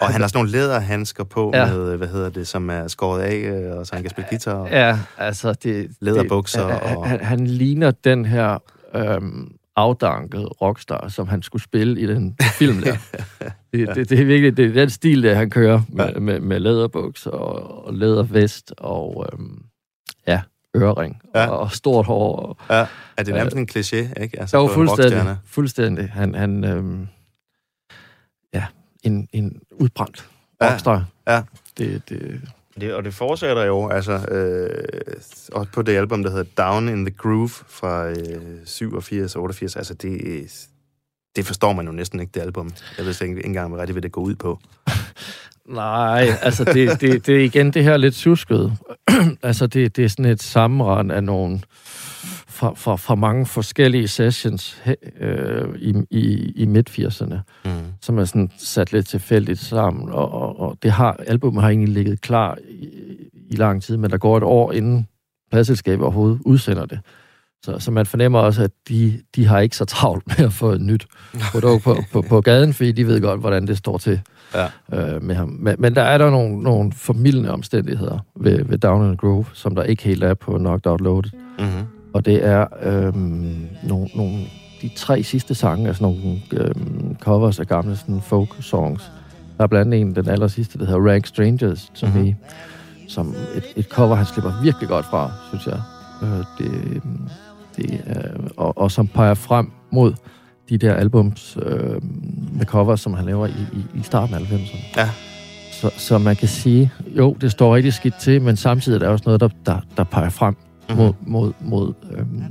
[0.00, 1.66] og han har sådan nogle læderhandsker på Ja.
[1.66, 4.54] med, hvad hedder det, som er skåret af, øh, og så han kan spille guitar.
[4.54, 5.90] Og, Ja, altså det...
[6.00, 8.58] Læderbukser det, han, og- han, han ligner den her
[8.94, 12.96] øhm, afdankede rockstar, som han skulle spille i den film der.
[13.72, 16.18] det, det, det er virkelig det er den stil, der han kører med, Ja.
[16.20, 19.62] med, med læderbukser og, og lædervest og øhm,
[20.26, 20.40] ja,
[20.76, 21.46] ørering Ja.
[21.46, 22.36] og, og stort hår.
[22.36, 24.40] Og, ja, er det nærmest en kliché, ikke?
[24.40, 25.04] Altså jo, fuldstændig.
[25.16, 25.38] rockstjerne.
[25.46, 26.08] Fuldstændig.
[26.12, 27.08] Han, han øhm,
[29.02, 30.28] en, en udbrændt
[30.60, 30.70] Ja.
[30.72, 31.04] rockstar.
[31.28, 31.42] Ja.
[31.78, 32.40] Det, det,
[32.80, 34.84] Det, og det fortsætter jo, altså, øh,
[35.52, 38.16] også på det album, der hedder Down in the Groove fra øh,
[38.64, 40.20] 87 88, altså det,
[41.36, 42.70] det forstår man jo næsten ikke, det album.
[42.98, 44.58] Jeg ved ikke engang, hvad rigtig vil det gå ud på.
[45.68, 48.72] Nej, altså det, det, det er igen det her lidt susket.
[49.42, 51.60] altså det, det er sådan et sammenrend af nogle
[52.60, 54.82] fra, fra, fra mange forskellige sessions
[55.20, 57.70] øh, i, i, i midt-80'erne, Mm.
[58.00, 61.94] som er sådan sat lidt tilfældigt sammen, og, og, og det har, albumet har egentlig
[61.94, 62.88] ligget klar i,
[63.50, 65.06] i lang tid, men der går et år inden
[65.50, 67.00] pladselskabet overhovedet udsender det.
[67.64, 70.70] Så, så man fornemmer også, at de, de har ikke så travlt med at få
[70.70, 71.06] et nyt
[71.52, 74.20] produkt på, på, på gaden, fordi de ved godt, hvordan det står til
[74.54, 74.66] Ja.
[75.14, 75.48] øh, med ham.
[75.48, 79.44] Men, men der er der nogle, nogle formidlende omstændigheder ved, ved Down in the Grove,
[79.52, 81.30] som der ikke helt er på Knocked Out Loaded.
[81.58, 81.86] Mm-hmm.
[82.12, 84.36] Og det er øhm, nogle, nogle,
[84.82, 89.12] de tre sidste sange sådan nogle øhm, covers af gamle sådan folk songs.
[89.58, 92.16] Der er blandt andet en, den aller sidste, der hedder Rank Strangers to Mhm.
[92.16, 92.36] Me,
[93.08, 95.80] som et, et cover, han slipper virkelig godt fra, synes jeg.
[96.22, 97.02] Øh, det,
[97.76, 100.12] det, øh, og, og som peger frem mod
[100.68, 102.02] de der albums øh,
[102.52, 105.00] med covers, som han laver i, i, i starten af 90'erne.
[105.00, 105.10] Ja.
[105.72, 109.08] Så, så man kan sige, jo, det står rigtig skidt til, men samtidig er der
[109.08, 110.56] også noget, der, der, der peger frem
[110.96, 112.42] mod, mod, mod øhm,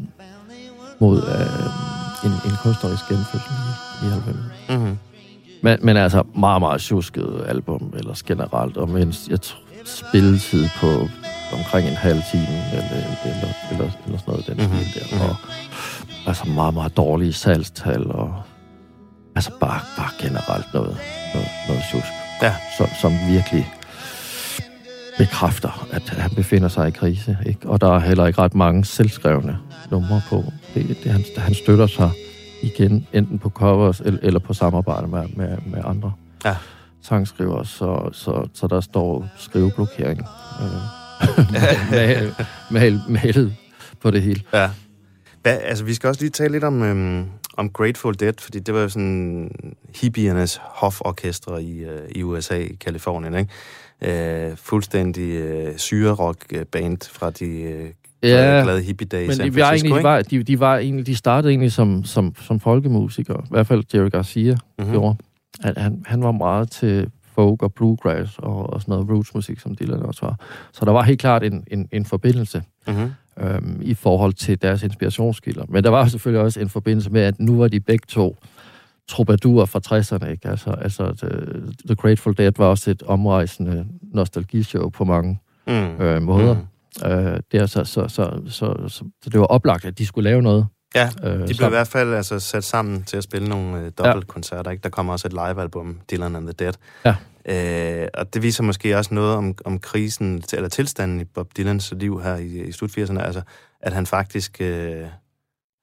[0.99, 4.73] mod øh, en, en kunstnerisk genfødsel i, i 90'erne.
[4.73, 4.97] Mm-hmm.
[5.63, 10.88] Men, men altså meget, meget tjusket album, ellers generelt, og en jeg tror, spilletid på
[11.58, 12.84] omkring en halv time, eller,
[13.25, 15.19] eller, eller, eller sådan noget, den Mhm, mm-hmm.
[15.19, 15.30] der.
[15.30, 15.36] Og,
[16.28, 18.34] altså meget, meget dårlige salgstal, og
[19.36, 20.97] altså bare, bare generelt noget,
[21.34, 22.06] noget, noget tjusk,
[22.41, 22.56] Ja.
[22.78, 23.73] som, som virkelig
[25.19, 27.38] bekræfter, at han befinder sig i krise.
[27.45, 27.69] Ikke?
[27.69, 29.58] Og der er heller ikke ret mange selvskrevne
[29.91, 30.43] numre på.
[30.73, 32.12] Det, det, han, han støtter sig
[32.63, 36.13] igen, enten på covers eller, eller på samarbejde med, med, med andre
[36.45, 36.55] Ja.
[37.01, 40.19] sangskrivere, så, så, så der står skriveblokering
[40.62, 40.67] øh,
[41.91, 42.32] mal,
[42.71, 43.55] mal, malet
[44.01, 44.41] på det hele.
[44.53, 44.69] Ja.
[45.41, 47.25] Hvad, altså, vi skal også lige tale lidt om, øhm,
[47.58, 49.51] om Grateful Dead, fordi det var jo sådan
[50.01, 53.51] hippiernes hoforkestre i, øh, i USA, i Kalifornien, ikke?
[54.01, 57.89] Øh, fuldstændig øh, syrerock-band fra de øh,
[58.23, 60.03] Ja, glade hippie-dage i Men San de var, Francisco, egentlig, de, ikke?
[60.03, 63.41] var, de, de, var egentlig, de startede egentlig som, som, som folkemusikere.
[63.45, 64.88] I hvert fald Jerry Garcia Mhm.
[64.88, 64.91] mm.
[64.93, 65.15] gjorde.
[65.62, 69.75] Han, han, han var meget til folk og bluegrass og, og sådan noget rootsmusik, som
[69.75, 70.35] Dylan også var.
[70.71, 73.12] Så der var helt klart en, en, en forbindelse Mhm.
[73.39, 75.63] øhm, i forhold til deres inspirationskilder.
[75.69, 78.38] Men der var selvfølgelig også en forbindelse med, at nu var de begge to
[79.10, 80.32] troubadurer fra 60'erne.
[80.32, 80.48] Ikke?
[80.50, 81.30] Altså, altså the,
[81.86, 85.74] the Grateful Dead var også et omrejsende nostalgishow på mange Mm.
[86.02, 86.54] øh, måder.
[86.54, 87.12] Mm.
[87.12, 90.30] Øh, det er så, så, så, så, så, så det var oplagt, at de skulle
[90.30, 90.67] lave noget.
[90.95, 91.72] Ja, Øh, de blev i sammen.
[91.72, 94.72] hvert fald altså, sat sammen til at spille nogle øh, dobbeltkoncerter.
[94.72, 94.84] Ikke?
[94.84, 96.74] Der kommer også et livealbum, Dylan and the Dead.
[97.06, 97.15] Ja.
[98.04, 101.93] Øh, og det viser måske også noget om, om krisen, eller tilstanden i Bob Dylans
[101.98, 103.19] liv her i, i slut 80'erne.
[103.22, 103.41] Altså,
[103.82, 105.04] at han faktisk, øh,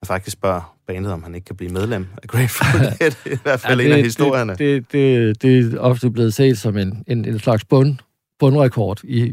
[0.07, 3.13] faktisk spørger bandet, om han ikke kan blive medlem af Grateful Dead.
[3.35, 4.53] I hvert fald ja, en af historierne.
[4.53, 7.97] Det, det, det, det er ofte blevet set som en, en, en slags bund,
[8.39, 9.33] bundrekord i, i,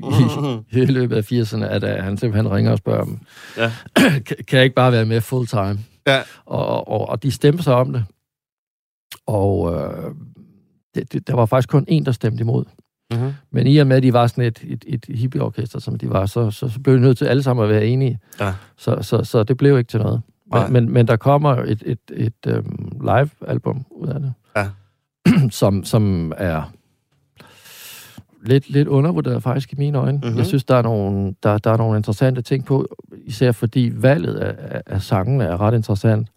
[0.71, 3.19] i løbet af 80'erne, at uh, han simpelthen ringer og spørger dem,
[3.57, 3.71] Ja.
[3.95, 5.79] kan, kan jeg ikke bare være med full time?
[6.07, 6.21] Ja.
[6.45, 8.05] Og, og, og de stemte sig om det.
[9.27, 10.11] Og øh,
[10.95, 12.65] det, det, der var faktisk kun en, der stemte imod.
[13.11, 13.33] Mm-hmm.
[13.51, 16.25] Men i og med, at de var sådan et, et, et hippieorkester, som de var,
[16.25, 18.19] så, så, så blev de nødt til alle sammen at være enige.
[18.39, 18.53] Ja.
[18.77, 20.21] Så, så, så det blev ikke til noget.
[20.51, 24.69] Men, men, men der kommer et, et, et um, live-album ud af det, Ja.
[25.49, 26.71] som, som er
[28.45, 30.11] lidt, lidt undervurderet faktisk i mine øjne.
[30.17, 30.23] Mhm.
[30.25, 30.37] Mm-hmm.
[30.37, 32.87] Jeg synes, der er, nogle, der, der er nogle interessante ting på,
[33.25, 36.27] især fordi valget af, af, sangene er ret interessant.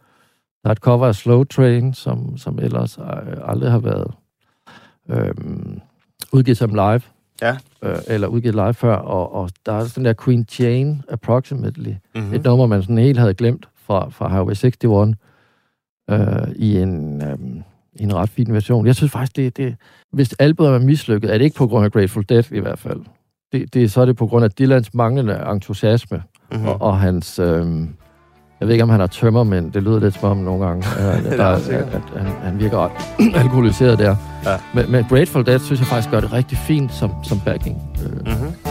[0.63, 3.05] Der er et cover af Slow Train, som, som ellers øh,
[3.45, 4.15] aldrig har været
[5.11, 5.81] øhm,
[6.33, 7.01] udgivet som live.
[7.43, 7.57] Ja.
[7.83, 12.35] Øh, eller udgivet live før, og, og der er den der Queen Jane Approximately, Mm-hmm.
[12.35, 15.15] et nummer, man sådan helt havde glemt fra, fra Highway 61,
[16.11, 17.39] øh, i en, øh,
[18.01, 18.87] i en ret fin version.
[18.87, 19.77] Jeg synes faktisk, det, det
[20.13, 23.01] hvis albumet er mislykket, er det ikke på grund af Grateful Dead i hvert fald.
[23.53, 26.63] Det, det, så er det på grund af Dylans manglende entusiasme, Mm-hmm.
[26.65, 26.69] mm.
[26.69, 27.39] og, og hans...
[27.39, 27.67] Øh,
[28.61, 30.87] jeg ved ikke, om han har tømmer, men det lyder lidt som om nogle gange,
[30.99, 32.93] øh, er der, at, at, han, han virker ret
[33.43, 34.17] alkoholiseret der.
[34.45, 34.57] Ja.
[34.75, 37.77] Men, men Grateful Dead synes jeg faktisk gør det rigtig fint som, som backing.
[38.05, 38.66] Øh, Mm-hmm.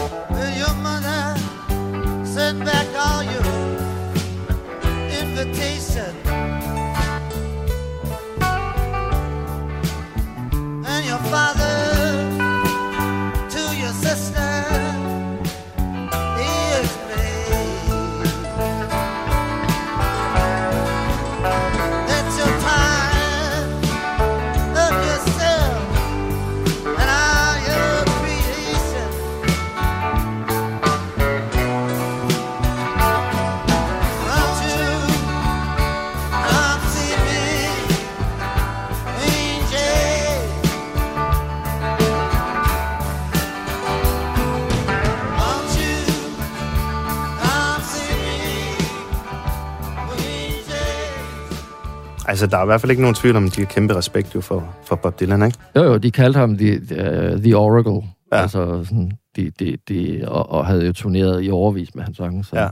[52.36, 54.34] Altså, der er i hvert fald ikke nogen tvivl om, at de har kæmpe respekt
[54.34, 55.58] jo for, for Bob Dylan, ikke?
[55.76, 57.92] Jo, jo, de kaldte ham The, uh, the Oracle.
[57.92, 58.36] Ja.
[58.36, 58.42] Ja.
[58.42, 62.44] Altså, sådan, de, de, de, og, og havde jo turneret i overvis med hans sange.
[62.44, 62.56] Så.
[62.56, 62.68] Ja.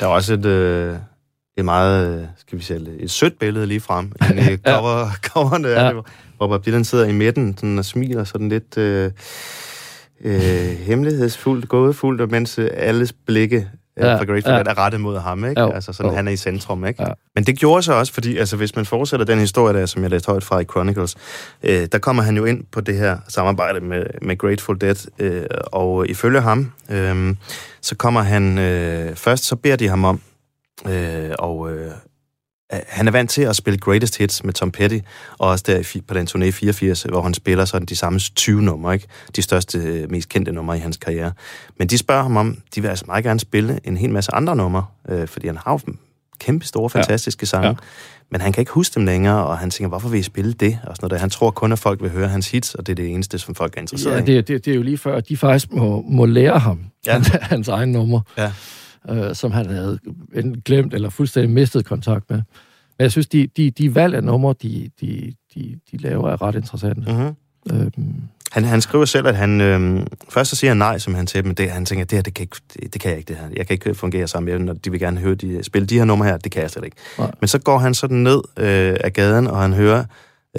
[0.00, 0.96] Der er også et, øh,
[1.56, 4.04] et meget, øh, skal vi sige, et sødt billede lige frem.
[4.30, 5.74] En øh, cover, coverne, ja.
[5.74, 5.88] Ja.
[5.88, 6.04] er det,
[6.36, 9.10] hvor Bob Dylan sidder i midten sådan, og smiler sådan lidt øh,
[10.24, 10.40] øh,
[10.86, 13.68] hemmelighedsfuldt, gådefuldt, og mens øh, alles blikke
[14.00, 14.16] ja.
[14.16, 14.58] Fra Grateful ja.
[14.58, 15.60] Dead er rettet mod ham, ikke?
[15.60, 16.16] Jo, Altså sådan, jo.
[16.16, 17.02] han er i centrum, ikke?
[17.02, 17.08] Ja.
[17.34, 20.10] Men det gjorde så også, fordi altså, hvis man fortsætter den historie der, som jeg
[20.10, 21.16] læste højt fra i Chronicles,
[21.62, 25.44] øh, der kommer han jo ind på det her samarbejde med, med Grateful Dead, øh,
[25.66, 27.34] og ifølge ham, øh,
[27.80, 30.20] så kommer han, øh, først så beder de ham om,
[30.88, 31.90] øh, og øh,
[32.70, 34.98] han er vant til at spille Greatest Hits med Tom Petty,
[35.38, 38.94] og også der på den turné 84, hvor han spiller sådan de samme 20 numre,
[38.94, 39.06] ikke?
[39.36, 41.32] De største, øh, mest kendte numre i hans karriere.
[41.78, 44.56] Men de spørger ham om, de vil altså meget gerne spille en hel masse andre
[44.56, 45.78] numre, øh, fordi han har jo
[46.40, 47.68] kæmpe store, fantastiske sange.
[47.68, 47.74] Ja.
[48.30, 50.78] Men han kan ikke huske dem længere, og han tænker, hvorfor vil I spille det?
[50.86, 51.18] Og sådan noget der.
[51.18, 53.54] Han tror kun, at folk vil høre hans hits, og det er det eneste, som
[53.54, 54.24] folk er interesseret Ja, i.
[54.36, 57.12] det, det, det er jo lige før, at de faktisk må, må lære ham Ja.
[57.12, 57.12] ja.
[57.12, 58.52] hans, hans egen nummer, Ja.
[59.08, 59.98] Øh, som han havde
[60.34, 62.36] enten glemt eller fuldstændig mistet kontakt med.
[62.98, 66.42] Men jeg synes, de, de, de valg af numre, de, de, de, de laver, er
[66.42, 67.12] ret interessante.
[67.12, 67.34] Mm-hmm.
[67.72, 68.14] Øhm,
[68.52, 69.60] Han, han skriver selv, at han...
[69.60, 72.22] Øhm, først så siger han nej, som han til men det, han tænker, det her,
[72.22, 73.48] det kan, ikke, det, det kan jeg ikke, det her.
[73.56, 75.98] Jeg kan ikke fungere sammen med dem, når de vil gerne høre, de, spille de
[75.98, 76.96] her numre her, det kan jeg slet ikke.
[77.18, 77.30] Nej.
[77.40, 80.04] Men så går han sådan ned øh, af gaden, og han hører, øh,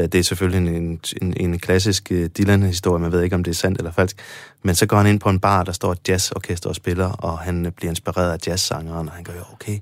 [0.04, 3.56] det er selvfølgelig en, en, en klassisk øh, Dylan-historie, man ved ikke, om det er
[3.56, 4.18] sandt eller falsk,
[4.64, 7.40] men så går han ind på en bar, der står et jazzorkester og spiller, og
[7.40, 9.80] han øh, bliver inspireret af jazzsangeren, og han gør, okay,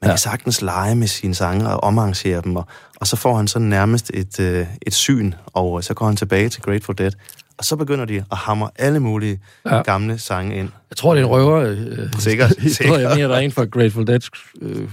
[0.00, 0.08] man ja.
[0.08, 3.68] Kan sagtens lege med sine sange og omarrangere dem, og, og så får han sådan
[3.68, 7.12] nærmest et, øh, et syn, og så går han tilbage til Grateful Dead,
[7.58, 9.82] og så begynder de at hamre alle mulige ja.
[9.82, 10.68] Gamle sange ind.
[10.90, 11.60] jeg tror, det er en røver.
[11.60, 12.70] Øh, Sikkert, historie.
[12.70, 13.00] sikkert.
[13.00, 14.20] Jeg mener, der er en fra Grateful Dead
[14.60, 14.88] øh,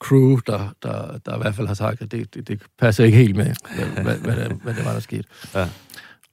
[0.00, 3.18] crew, der, der, der i hvert fald har sagt, at det, det, det passer ikke
[3.18, 5.24] helt med, hvad, hvad, hvad, det, hvad det var, der skete.
[5.54, 5.68] Ja.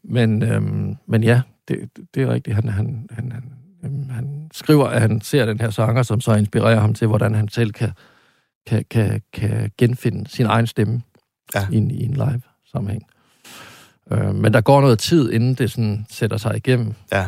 [0.03, 1.77] Men, øhm, men ja, det,
[2.15, 2.55] det er rigtigt.
[2.55, 3.43] Han, han, han, han,
[3.85, 7.35] øhm, han skriver, at han ser den her sanger, som så inspirerer ham til, hvordan
[7.35, 7.91] han selv kan,
[8.67, 11.01] kan, kan, kan genfinde sin egen stemme
[11.55, 11.59] Ja.
[11.59, 11.67] ja.
[11.71, 13.03] i, en, i en live sammenhæng.
[14.11, 16.93] Øh, men der går noget tid, inden det sådan sætter sig igennem.
[17.11, 17.27] Ja.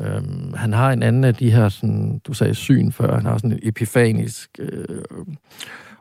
[0.00, 3.38] Øhm, han har en anden af de her, sådan, du sagde syn før, han har
[3.38, 5.02] sådan en epifanisk øh,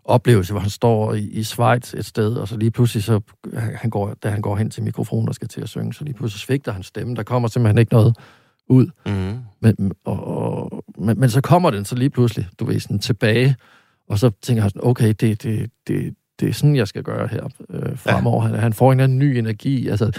[0.06, 3.22] oplevelse, hvor han står i, i Schweiz et sted, og så lige pludselig, så,
[3.54, 6.14] han går, da han går hen til mikrofonen og skal til at synge, så lige
[6.14, 7.16] pludselig svigter han stemme.
[7.16, 8.16] Der kommer simpelthen ikke noget
[8.70, 8.88] ud.
[9.06, 9.40] Mm-hmm.
[9.60, 13.56] Men, og, og, men, men så kommer den så lige pludselig, du ved, sådan tilbage,
[14.10, 17.28] og så tænker han sådan, okay, det, det, det, det er sådan, jeg skal gøre
[17.28, 18.44] her øh, fremover.
[18.44, 18.50] Ja.
[18.52, 19.88] Han, han får en eller anden ny energi.
[19.88, 20.12] Altså,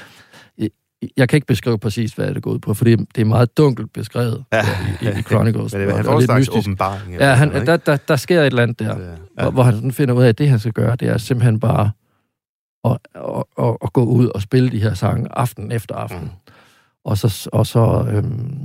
[0.58, 0.70] jeg,
[1.16, 3.56] jeg kan ikke beskrive præcis, hvad det går ud på, for det, det er meget
[3.56, 4.62] dunkelt beskrevet Ja.
[5.02, 5.16] ja.
[5.16, 5.72] i, i Chronicles.
[5.74, 6.68] Men det, han får en slags mystisk.
[6.68, 7.14] åbenbaring.
[7.14, 9.10] Ja, han, noget, der, der, der sker et eller andet der, ja.
[9.10, 9.16] ja.
[9.42, 11.60] hvor, hvor han sådan finder ud af, at det, han skal gøre, det er simpelthen
[11.60, 11.90] bare
[12.84, 16.20] at, at, at, at gå ud og spille de her sange aften efter aften.
[16.20, 16.52] Mm.
[17.04, 18.58] Og så, og så øhm,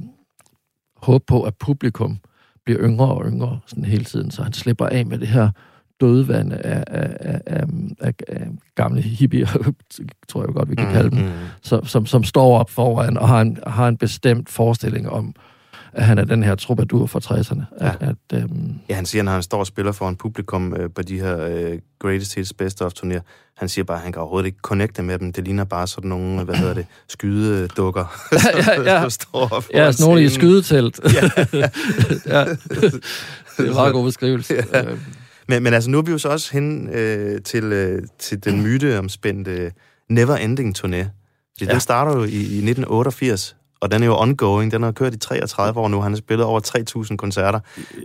[0.96, 2.18] håbe på, at publikum
[2.66, 5.50] bliver yngre og yngre sådan hele tiden, så han slipper af med det her
[6.02, 9.48] dødvand af, af, af, af, af, gamle hippier,
[10.30, 11.30] tror jeg godt, vi kan mm, kalde dem, Mm.
[11.62, 15.34] som, som, som står op foran og har en, har en bestemt forestilling om,
[15.94, 17.64] at han er den her troubadour fra 60'erne.
[17.86, 18.10] At, Ja.
[18.10, 21.02] at, øhm, Ja, han siger, når han står og spiller for en publikum øh, på
[21.02, 23.20] de her øh, Greatest Hits Best of turnéer,
[23.58, 25.34] han siger bare, at han kan overhovedet ikke connecte med dem.
[25.34, 29.02] Det ligner bare sådan nogle, hvad hedder det, skydedukker, Ja, ja, ja.
[29.02, 31.00] som står op ja, sådan nogle i skydetelt.
[31.06, 32.46] ja.
[33.58, 34.54] Det er en meget god beskrivelse.
[34.74, 34.84] Ja.
[35.52, 38.62] Men, men altså, nu er vi jo så også hen øh, til, øh, til den
[38.62, 39.72] myteomspændte
[40.10, 40.96] Never Ending Turné.
[40.96, 41.08] Ja.
[41.62, 41.66] Ja.
[41.66, 44.72] Den starter jo i, i 1988, og den er jo ongoing.
[44.72, 46.02] Den har kørt i 33 år nu.
[46.02, 46.60] Han har spillet over
[47.10, 47.60] 3.000 koncerter.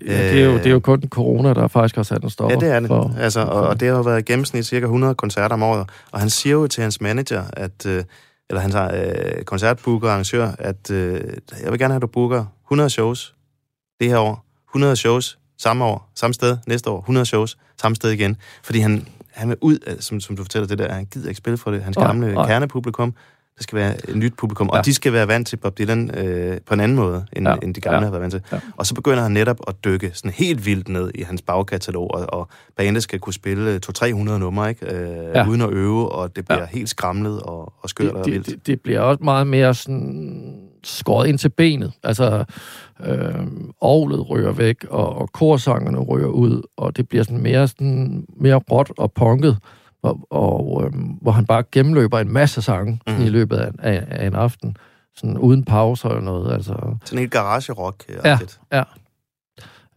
[0.06, 2.54] Ja, det, er jo, det er jo kun corona, der faktisk har sat en stopper.
[2.54, 2.88] Ja, det er det.
[2.88, 5.90] For, altså, og, og det har jo været i gennemsnit cirka 100 koncerter om året.
[6.12, 8.04] Og han siger jo til hans manager, at, øh,
[8.50, 11.20] eller hans øh, koncertbooker og arrangør, at øh,
[11.62, 13.34] jeg vil gerne have, at du booker 100 shows
[14.00, 14.46] det her år.
[14.70, 16.98] 100 shows samme år, samme sted næste år.
[16.98, 18.36] 100 shows samme sted igen.
[18.62, 21.38] Fordi han, han vil ud, af, som, som du fortæller det der, han gider ikke
[21.38, 21.82] spille for det.
[21.82, 22.46] Hans gamle nej.
[22.46, 23.14] kernepublikum,
[23.56, 24.82] det skal være et nyt publikum, og Ja.
[24.82, 27.54] de skal være vant til Bob Dylan øh, på en anden måde, end, ja.
[27.62, 28.04] End de gamle Ja.
[28.04, 28.42] har været vant til.
[28.52, 28.60] Ja.
[28.76, 32.26] Og så begynder han netop at dykke sådan helt vildt ned i hans bagkatalog, og,
[32.28, 34.94] og bandet skal kunne spille 200-300 numre, ikke?
[34.94, 35.48] Øh, ja.
[35.48, 36.66] Uden at øve, og det bliver ja.
[36.66, 38.46] Helt skramlet og, og skørt og vildt.
[38.46, 41.92] det, det bliver også meget mere sådan skåret ind til benet.
[42.02, 42.44] Altså,
[43.06, 43.46] øh,
[43.80, 48.56] ovlet rører væk, og, og korsangerne rører ud, og det bliver sådan mere, sådan, mere
[48.56, 49.58] råt og punket,
[50.02, 53.22] og, og øh, hvor han bare gennemløber en masse sange mm.
[53.22, 54.76] i løbet af, af, af en aften,
[55.16, 56.54] sådan uden pauser eller noget.
[56.54, 58.04] Altså, Sådan helt garage-rock
[58.72, 58.82] Ja.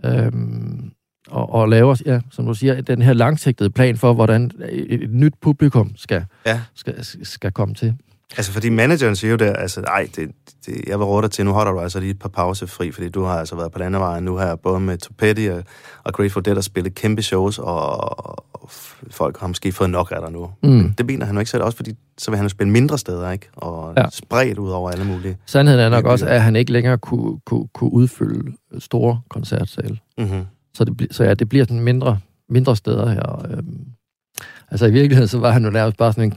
[0.05, 0.91] Øhm,
[1.27, 5.09] og, og laver, ja, som du siger, den her langsigtede plan for, hvordan et, et
[5.09, 6.61] nyt publikum skal, Ja.
[6.75, 7.95] skal, skal komme til.
[8.37, 10.31] Altså, fordi manageren siger jo der, altså, ej, det,
[10.65, 12.91] det, jeg vil råde dig til, nu holder du altså lige et par pause fri,
[12.91, 15.63] fordi du har altså været på landevejen nu her, både med Tom Petty og,
[16.03, 18.19] og Grateful Dead, og spillet kæmpe shows, og,
[18.53, 18.69] og
[19.11, 20.49] folk har måske fået nok af dig nu.
[20.63, 20.69] Mm.
[20.69, 22.97] Men det mener han jo ikke selv, også fordi så vil han jo spille mindre
[22.97, 23.49] steder, ikke?
[23.53, 24.05] Og ja.
[24.11, 25.37] Spredt ud over alle mulige.
[25.45, 29.97] Sandheden er nok også, at han ikke længere kunne, kunne, kunne udfylde store koncertsale.
[30.17, 30.45] Mm-hmm.
[30.73, 32.19] Så, det, så ja, det bliver sådan mindre,
[32.49, 33.45] mindre steder her.
[33.51, 33.85] Øhm,
[34.71, 36.35] altså i virkeligheden, så var han jo nærmest bare sådan en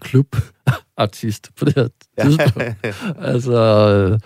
[0.99, 1.88] klubartist på det her
[2.24, 2.86] tidspunkt.
[3.32, 3.53] altså,
[4.12, 4.20] øh,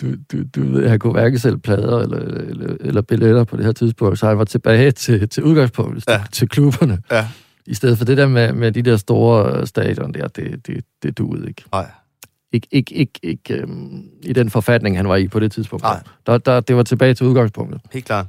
[0.00, 3.64] du, du, du ved, han kunne hverken sælge plader eller, eller, eller billetter på det
[3.64, 6.18] her tidspunkt, så han var tilbage til, til udgangspunktet, Ja.
[6.18, 7.02] til, til klubberne.
[7.10, 7.28] ja.
[7.68, 11.18] I stedet for det der med, med de der store stadion der, det, det, det
[11.18, 11.64] duede ikke.
[11.72, 11.90] Nej.
[12.52, 15.82] Ikke, ikke, ikke, ikke øhm, i den forfatning, han var i på det tidspunkt.
[15.82, 16.02] Nej.
[16.26, 17.80] Der, der, det var tilbage til udgangspunktet.
[17.92, 18.26] Helt klart.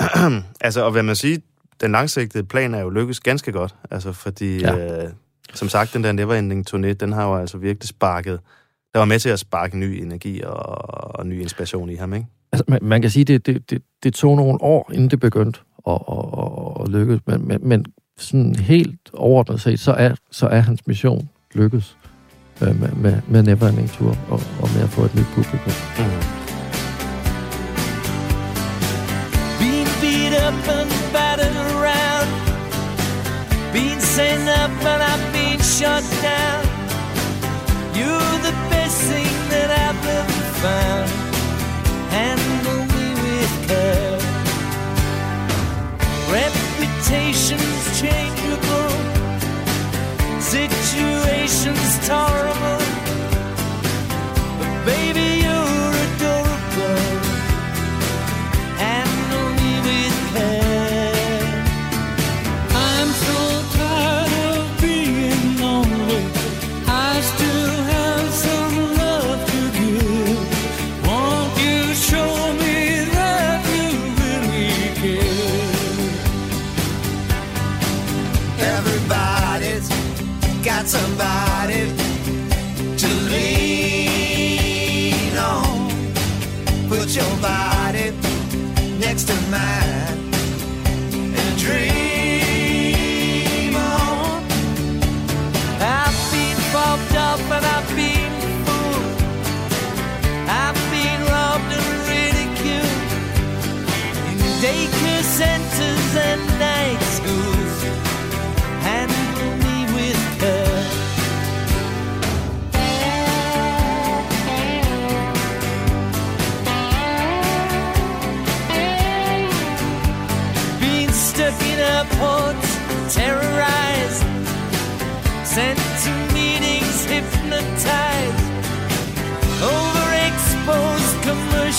[0.60, 1.38] altså, og hvad man siger,
[1.80, 3.74] den langsigtede plan er jo lykkes ganske godt.
[3.90, 5.02] Altså, fordi, ja.
[5.04, 5.10] øh,
[5.54, 8.40] som sagt, den der Neverending turné, den har jo altså virkelig sparket,
[8.92, 10.56] der var med til at sparke ny energi og,
[11.14, 12.26] og ny inspiration i ham, ikke?
[12.52, 15.60] Altså, man, man kan sige, det, det, det, det tog nogle år, inden det begyndte
[15.86, 17.86] at, at, at, at lykkes, men, men, men
[18.18, 21.96] sådan helt overordnet set, så er, så er hans mission lykkes
[22.62, 25.72] øh, med, med, med Neverending Tour og, og med at få et nyt publikum.
[25.98, 26.04] Mm.
[29.60, 32.28] Being beat up and battered around.
[33.72, 35.27] Being sent up and I've been
[35.68, 36.64] shut down.
[37.94, 41.10] You're the best thing that I've ever found.
[42.16, 44.18] Handle me with care.
[46.40, 48.94] Reputations changeable.
[50.40, 52.84] Situations tolerable.
[54.58, 55.27] But baby,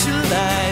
[0.09, 0.49] commercialized.
[0.49, 0.68] Handle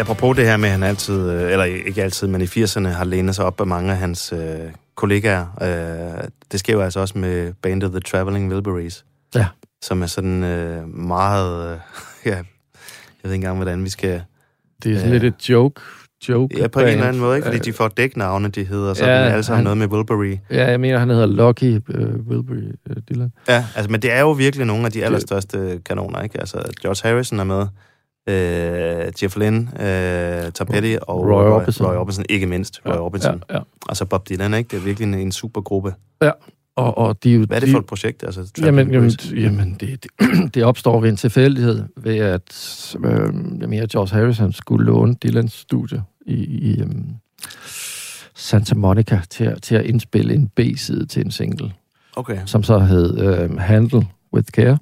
[0.00, 3.04] Apropos det her med, at han altid, øh, eller ikke altid, men i 80'erne har
[3.04, 4.58] lænet sig op af mange af hans øh,
[4.94, 5.46] kollegaer.
[5.62, 9.46] Øh, det sker jo altså også med bandet The Traveling Wilburys, Ja.
[9.82, 11.70] som er sådan øh, meget...
[11.72, 11.78] Øh,
[12.32, 12.44] ja, jeg
[13.22, 14.22] ved ikke engang, hvordan vi skal...
[14.82, 15.18] Det er sådan Ja.
[15.18, 15.80] lidt et joke.
[16.28, 17.46] joke Ja, på en eller anden måde, ikke?
[17.46, 20.36] Fordi Øh, de får dæknavne, de hedder sådan, Ja, alle sammen noget med Wilbury.
[20.50, 23.32] Ja, jeg mener, han hedder Lucky uh, Wilbury uh, Dylan.
[23.48, 26.40] Ja, altså, men det er jo virkelig nogle af de allerstørste kanoner, ikke?
[26.40, 27.66] Altså, George Harrison er med,
[28.26, 29.68] øh, Jeff Lynne,
[30.46, 31.86] øh, Tom Petty og Roy Orbison.
[31.86, 33.42] Roy Orbison, ikke mindst Roy Orbison.
[33.50, 33.60] Ja, ja.
[33.88, 34.68] Og så Bob Dylan, ikke?
[34.70, 35.94] Det er virkelig en, en supergruppe.
[36.76, 38.22] Og, og de, Hvad er det de, for et projekt?
[38.22, 40.10] Altså, Jamen, jamen, jamen det, det,
[40.54, 45.52] det opstår ved en tilfældighed, ved at øh, jeg mener, George Harrison skulle låne Dylans
[45.52, 47.06] studie i, i um,
[48.34, 51.72] Santa Monica til, at- til at indspille en B-side til en single,
[52.16, 52.38] Okay.
[52.46, 54.78] som så hed øh, Handle with Care.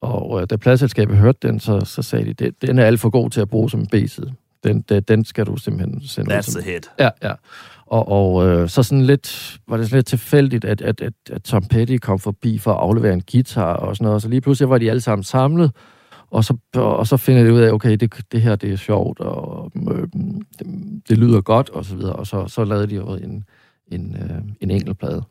[0.00, 3.10] Og øh, da pladselskabet hørte den, så, så sagde de, det, den er alt for
[3.10, 4.32] god til at bruge som en B-side.
[4.64, 6.90] Den, den, den skal du simpelthen sende ud That's som the hit.
[6.98, 7.32] Ja, ja.
[7.86, 11.42] Og, og øh, så sådan lidt, var det sådan lidt tilfældigt, at, at, at, at
[11.42, 14.14] Tom Petty kom forbi for at aflevere en guitar og sådan noget.
[14.14, 15.72] Og så lige pludselig var de alle sammen samlet,
[16.30, 19.20] og så, og så finder de ud af, okay, det, det her det er sjovt,
[19.20, 20.08] og øh,
[20.58, 20.66] det,
[21.08, 22.12] det lyder godt, og så videre.
[22.12, 23.44] Og så, så lavede de jo en,
[23.88, 25.22] en, øh, en enkelt plade.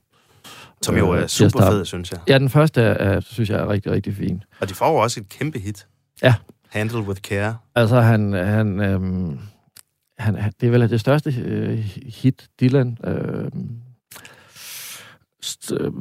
[0.82, 2.20] Som jo Øh, er super fed, synes jeg.
[2.28, 4.44] Ja, den første er, synes jeg er rigtig, rigtig fin.
[4.62, 5.88] Og de får jo også et kæmpe hit.
[6.70, 7.58] Handle with care.
[7.76, 9.40] Altså, han, han, øhm,
[10.18, 13.52] han, han- det er vel det største øh, hit, Dylan øh,
[15.46, 15.92] st- øh,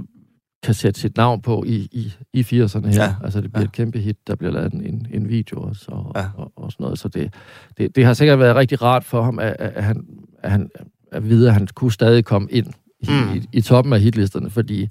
[0.63, 3.03] kan sætte sit navn på i, i, i 80'erne her.
[3.03, 3.65] Ja, Altså, det bliver ja.
[3.65, 4.17] et kæmpe hit.
[4.27, 6.21] Der bliver lavet en, en video også, og, Ja.
[6.21, 6.29] ja.
[6.37, 6.99] og, og sådan noget.
[6.99, 7.35] Så det,
[7.79, 10.07] det, det har sikkert været rigtig rart for ham, at, at, han,
[10.43, 10.71] at, han,
[11.13, 12.67] at vide, at han kunne stadig komme ind
[13.01, 13.37] i, Mm.
[13.37, 14.89] i, i toppen af hitlisterne, fordi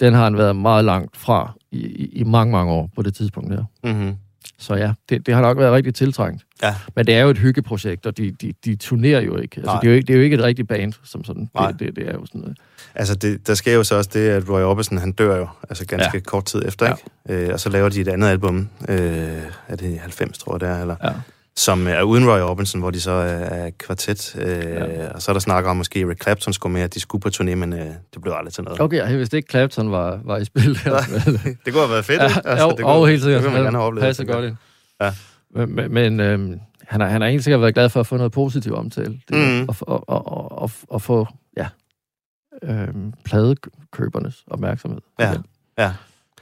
[0.00, 3.14] den har han været meget langt fra i, i, i mange, mange år på det
[3.14, 3.64] tidspunkt der.
[3.84, 4.14] Mm-hmm.
[4.58, 6.42] Så ja, det, det har nok været rigtig tiltrængt.
[6.62, 6.74] Ja.
[6.96, 9.56] Men det er jo et hyggeprojekt, og de, de, de turnerer jo ikke.
[9.56, 9.80] Altså, Nej.
[9.80, 11.50] det, er jo ikke det er jo ikke et rigtigt band som sådan.
[11.54, 11.70] Nej.
[11.70, 12.56] Det, det, det er jo sådan noget.
[12.94, 15.86] Altså, det, der sker jo så også det, at Roy Orbison, han dør jo, altså
[15.86, 16.20] ganske ja.
[16.20, 16.94] Kort tid efter, Ja.
[17.34, 17.44] ikke?
[17.46, 18.96] Øh, og så laver de et andet album, øh,
[19.68, 21.10] er det i 90, tror jeg det er, eller, Ja.
[21.56, 25.08] Som er uden Roy Orbison, hvor de så er, kvartet, øh, Ja.
[25.10, 27.28] og så er der snakker om, måske Eric Clapton skulle med, at de skulle på
[27.28, 27.78] turné, men øh,
[28.14, 28.80] det blev aldrig til noget.
[28.80, 31.00] Okay, jeg vidste ikke, Clapton var, var i spil der.
[31.64, 32.48] Det kunne have været fedt, ja, ikke?
[32.48, 33.42] altså, jo, det og kunne, helt sikkert.
[33.42, 34.04] Det kunne man gerne have oplevet.
[34.06, 34.56] Passer godt ind.
[35.00, 35.12] Ja.
[35.66, 38.32] Men, men, øhm, han, har, han har helt sikkert været glad for at få noget
[38.32, 39.20] positivt omtale.
[39.28, 39.68] Det, Mhm.
[39.68, 41.26] og, og, og, og, og, få
[41.56, 41.66] ja,
[42.62, 45.00] øhm, pladekøbernes opmærksomhed.
[45.20, 45.32] Ja,
[45.78, 45.92] ja.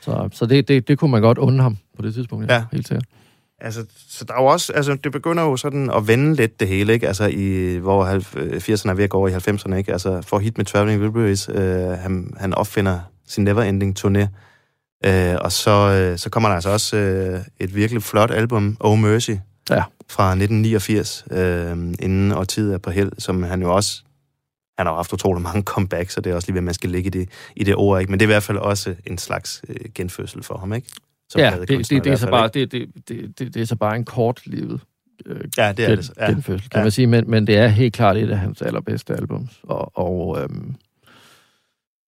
[0.00, 2.48] Så, så det, det, det kunne man godt undre ham på det tidspunkt.
[2.50, 2.64] Ja, Ja.
[2.72, 3.04] helt sikkert.
[3.60, 6.68] Altså, så der er jo også, altså, det begynder jo sådan at vende lidt det
[6.68, 7.06] hele, ikke?
[7.08, 9.92] Altså, i, hvor halv- øh, 80'erne er ved at gå over i 90'erne, ikke?
[9.92, 11.58] Altså, for hit med Traveling Wilburys, øh,
[11.88, 14.26] han, han opfinder sin Neverending turné,
[15.06, 18.98] øh, og så, øh, så kommer der altså også øh, et virkelig flot album, Oh
[18.98, 19.30] Mercy,
[19.70, 19.82] Ja.
[20.10, 24.02] fra 1989, øh, inden årtiet er på held, som han jo også,
[24.78, 27.06] han har haft utrolig mange comebacks, så det er også lige, hvad man skal ligge
[27.06, 28.10] i det, i det ord, ikke?
[28.10, 30.88] Men det er i hvert fald også en slags øh, genfødsel for ham, ikke?
[31.30, 33.76] Som Ja, det, det, det, er så bare, det, det, det, det, det er så
[33.76, 34.80] bare en kortlivet
[35.26, 36.10] øh, Ja, det er gen, det.
[36.18, 36.26] Ja.
[36.30, 36.84] genfødsel, kan Ja.
[36.84, 37.06] man sige.
[37.06, 39.60] Men, men det er helt klart et af hans allerbedste albums.
[39.62, 40.74] Og, og øhm,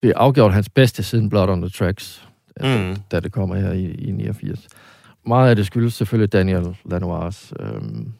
[0.03, 2.97] det er afgjort hans bedste siden Blood on the Tracks, altså, Mm.
[3.13, 4.67] da det kommer her i, i 89.
[5.27, 7.53] Meget af det skyldes selvfølgelig Daniel Lanois.
[7.61, 8.13] Øhm,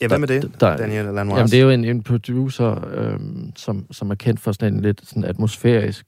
[0.00, 0.50] Ja, hvem er det?
[0.60, 1.36] der, Daniel Lanois?
[1.38, 4.80] Jamen, det er jo en, en producer, øhm, som, som er kendt for sådan en
[4.80, 6.06] lidt sådan atmosfærisk,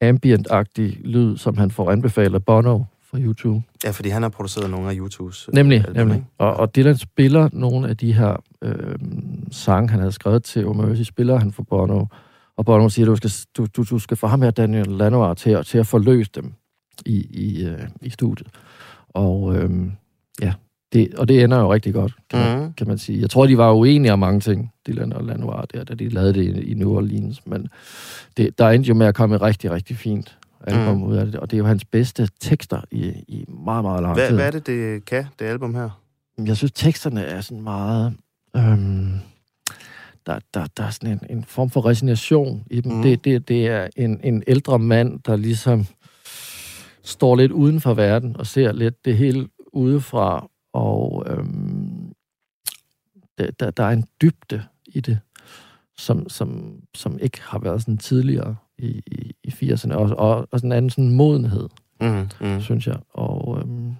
[0.00, 3.62] ambient-agtig lyd, som han får anbefalet af Bono fra YouTube.
[3.84, 5.48] Ja, fordi han har produceret nogle af YouTubes.
[5.48, 6.24] øh, Nemlig, album, nemlig.
[6.38, 8.94] Og, og Dylan spiller nogle af de her øh,
[9.50, 12.06] sange, han havde skrevet til O Mercy, spiller han for Bono.
[12.56, 15.50] Og Bono siger, du skal, du, du, du skal få ham her, Daniel Lanois, til,
[15.50, 16.52] at- til at forløse dem
[17.06, 18.48] i, i, øh, i studiet.
[19.08, 19.70] Og øh,
[20.42, 20.52] ja,
[20.92, 22.72] det, og det ender jo rigtig godt, kan, man, Mhm.
[22.72, 23.20] kan man sige.
[23.20, 26.34] Jeg tror, de var uenige om mange ting, Dylan og Lanois, der, da de lavede
[26.34, 27.46] det i, i New Orleans.
[27.46, 27.68] Men
[28.36, 30.36] det, der endte jo med at komme et rigtig, rigtig fint
[30.66, 31.02] album Mhm.
[31.04, 31.34] ud af det.
[31.36, 34.34] Og det er jo hans bedste tekster i, i meget, meget lang Hvad, tid.
[34.36, 36.00] hvad er det, det kan, det album her?
[36.46, 38.14] Jeg synes, teksterne er sådan meget...
[38.56, 39.12] Øhm,
[40.26, 42.92] der, der, der er sådan en, en form for resignation i dem.
[42.92, 43.02] Mm.
[43.02, 45.86] Det, det, det er en, en ældre mand, der ligesom
[47.02, 50.48] står lidt uden for verden og ser lidt det hele udefra.
[50.72, 52.12] Og øhm,
[53.38, 55.18] der, der, er en dybde i det,
[55.98, 59.94] som, som, som ikke har været sådan tidligere i, i, i 80'erne.
[59.94, 61.68] Og, og, og sådan en anden sådan modenhed
[62.00, 62.60] Mm, mm.
[62.60, 62.96] synes jeg.
[63.10, 63.94] Og øhm,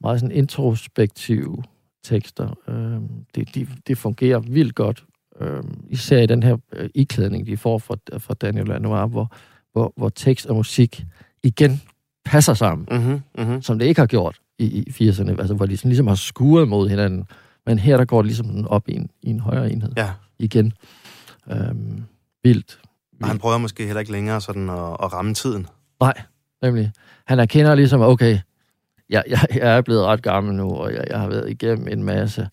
[0.00, 1.62] meget sådan introspektive
[2.04, 2.58] tekster.
[2.68, 5.04] Øhm, det, de, det fungerer vildt godt.
[5.40, 9.32] Øhm, især i den her øh, iklædning, de får fra, fra Daniel Lanois, hvor,
[9.72, 11.04] hvor, hvor tekst og musik
[11.42, 11.80] igen
[12.24, 13.62] passer sammen, Mm-hmm, mm-hmm.
[13.62, 16.68] som det ikke har gjort i, i 80'erne, altså hvor de sådan ligesom har skuret
[16.68, 17.24] mod hinanden.
[17.66, 20.10] Men her der går det ligesom sådan op i en, i en højere enhed Ja,
[20.38, 20.72] igen.
[21.50, 22.02] Øhm,
[22.42, 22.78] vildt.
[23.22, 25.66] og han prøver måske heller ikke længere sådan at, at ramme tiden.
[26.00, 26.14] Nej,
[26.62, 26.92] nemlig.
[27.26, 28.38] Han erkender ligesom, okay,
[29.10, 32.02] jeg, jeg, jeg er blevet ret gammel nu, og jeg, jeg har været igennem en
[32.04, 32.48] masse,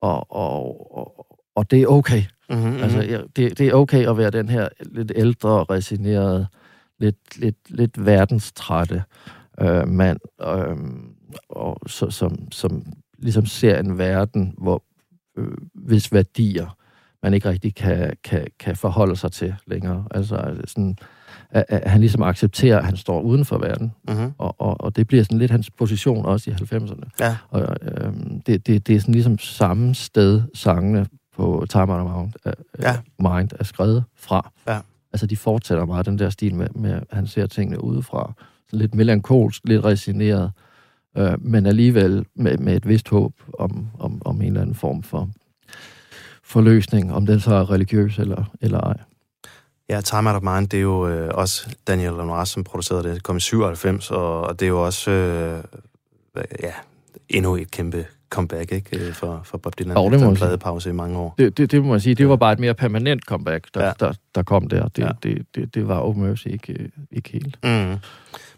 [0.00, 2.22] og, og, og, og det er okay.
[2.50, 2.82] Mm-hmm, Mm-hmm.
[2.82, 6.46] Altså, jeg, det, det er okay at være den her lidt ældre, resigneret,
[6.98, 9.02] lidt, lidt, lidt verdenstrætte
[9.60, 10.76] øh, mand, øh,
[11.48, 12.86] og, så, som, som
[13.18, 14.82] ligesom ser en verden, hvor
[15.38, 16.76] øh, hvis værdier
[17.22, 20.04] man ikke rigtig kan, kan, kan forholde sig til længere.
[20.10, 20.96] Altså det sådan,
[21.50, 24.32] at, at han ligesom accepterer, at han står uden for verden, mm-hmm.
[24.38, 27.10] og, og, og det bliver sådan lidt hans position også i 90'erne.
[27.20, 27.36] Ja.
[27.48, 31.06] Og øhm, det, det, det er sådan ligesom samme sted, sangene
[31.36, 32.96] på Time Out of Mind, er, Ja.
[33.18, 34.52] Mind er skrevet fra.
[34.68, 34.80] Ja.
[35.12, 38.32] Altså, de fortsætter meget den der stil med, med at han ser tingene udefra.
[38.66, 40.50] Sådan lidt melankolsk, lidt resigneret,
[41.16, 45.02] øh, men alligevel med, med et vist håb om, om, om en eller anden form
[45.02, 45.28] for
[46.44, 48.96] forløsning, om den så er religiøs eller, eller ej.
[49.88, 53.22] Ja, Time Out of Mind, det er jo øh, også Daniel Lanois, som producerede det.
[53.22, 55.64] Kom i 97, og, og det er jo også øh,
[56.62, 56.72] ja,
[57.28, 59.06] endnu et kæmpe comeback, ikke?
[59.06, 59.96] øh, For, for Bob Dylan.
[59.96, 61.34] Jo, det må en pladepause i mange år.
[61.38, 63.92] Det, det, det må man sige, det var bare et mere permanent comeback, der, Ja.
[64.00, 64.88] der, der kom der.
[64.88, 65.06] Det, Ja.
[65.06, 65.12] ja.
[65.22, 67.58] det, det, det var Open Mercy ikke, øh, ikke helt.
[67.64, 67.96] Mm.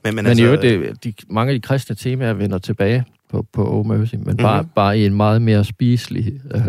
[0.05, 3.47] Men, men, Men, altså, øvrigt, det, de, mange af de kristne temaer vender tilbage på,
[3.53, 4.71] på Open Mercy, men bare, Mhm.
[4.75, 6.63] bare i en meget mere spiselig øh,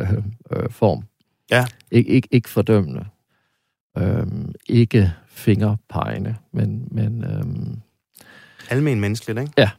[0.52, 1.04] øh, form.
[1.52, 1.66] Ja.
[1.92, 3.06] Ik, ikke, ikke fordømmende.
[3.98, 7.78] Øhm, ikke fingerpegende, men, men øhm,
[8.70, 9.52] almen menneskeligt, ikke?
[9.58, 9.70] Ja.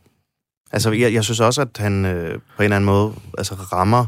[0.73, 4.07] Altså, jeg, jeg synes også, at han øh, på en eller anden måde altså, rammer...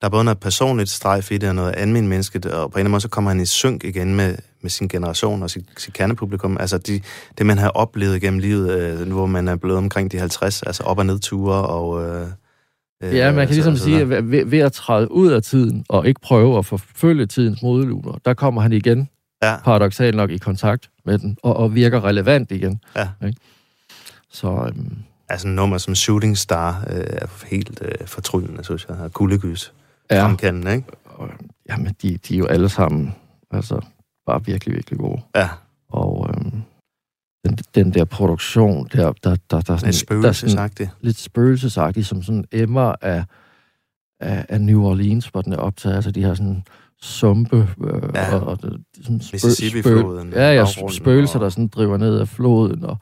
[0.00, 2.80] Der er både noget personligt strejf i det, og noget almen menneskeligt, og på en
[2.80, 5.64] eller anden måde, så kommer han i synk igen med, med sin generation og sit,
[5.76, 6.56] sit kernepublikum.
[6.60, 7.00] Altså, de,
[7.38, 10.82] det man har oplevet gennem livet, øh, hvor man er blevet omkring de 50, altså
[10.82, 12.02] op- og nedture, og...
[12.04, 12.26] Øh,
[13.02, 15.42] øh, Ja, man kan så- ligesom så sige, at ved, ved at træde ud af
[15.42, 19.08] tiden, og ikke prøve at forfølge tidens modeluner, der kommer han igen,
[19.42, 22.80] Ja, paradoxalt nok, i kontakt med den, og, og virker relevant igen.
[22.96, 23.08] Ja.
[23.26, 23.40] Ikke?
[24.30, 24.96] Så øhm,
[25.28, 28.96] altså nummer som Shooting Star øh, er helt øh, fortryllende, synes jeg.
[29.12, 29.72] Kuldegys.
[30.10, 30.88] ja, Fremkaldende, ikke?
[31.04, 31.28] og,
[31.70, 33.14] jamen, de, de er jo alle sammen
[33.50, 33.80] altså,
[34.26, 35.20] bare virkelig, virkelig gode.
[35.36, 35.48] Ja,
[35.88, 36.62] Og øhm,
[37.44, 40.70] den, den der produktion, der, der, der, der, det er sådan, der sådan
[41.00, 43.24] lidt spøgelsesagtigt, som sådan emmer af,
[44.20, 45.94] af, af New Orleans, hvor den er optaget.
[45.94, 46.62] Altså de her sådan
[47.02, 48.34] sumpe øh, Ja.
[48.36, 48.58] og, og
[49.02, 49.38] sådan spø-
[50.28, 52.98] spø- Ja, ja, spøgelser, og- der sådan driver ned af floden, og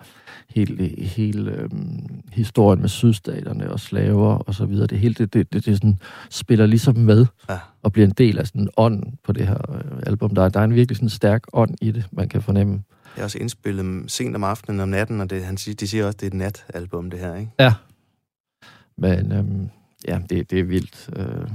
[0.55, 4.86] hele, hele øhm, historien med sydstaterne og slaver og så videre.
[4.86, 5.98] Det hele, det, det, det, det sådan,
[6.30, 7.59] spiller ligesom med Ja.
[7.82, 10.34] og bliver en del af sådan ånden på det her øh, album.
[10.34, 12.72] Der, er- der er en virkelig sådan stærk ånd i det, man kan fornemme.
[13.14, 16.07] Det er også indspillet sent om aftenen om natten, og det, han siger, de siger
[16.07, 17.50] også, det er et natalbum, det her, ikke?
[18.98, 19.70] Men øhm,
[20.09, 21.48] ja, det, det er vildt, øh,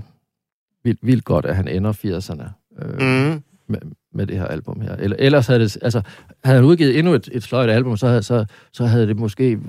[0.83, 2.49] vildt, vildt godt, at han ender 80'erne
[2.85, 2.93] øh.
[3.33, 3.41] Mm.
[3.67, 3.79] med,
[4.17, 4.95] med det her album her.
[4.95, 6.01] Eller, ellers havde det, altså,
[6.43, 9.59] havde han udgivet endnu et, et sløjt album, så havde, så, så havde det måske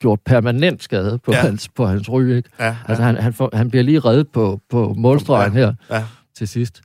[0.00, 1.36] gjort permanent skade på, Ja.
[1.38, 1.42] ja.
[1.42, 2.48] hans, på hans ryg, ikke?
[2.58, 2.76] Ja, ja.
[2.88, 5.58] Altså, han, han, får, han bliver lige reddet på, på målstregen Ja.
[5.58, 6.04] her Ja.
[6.36, 6.82] til sidst.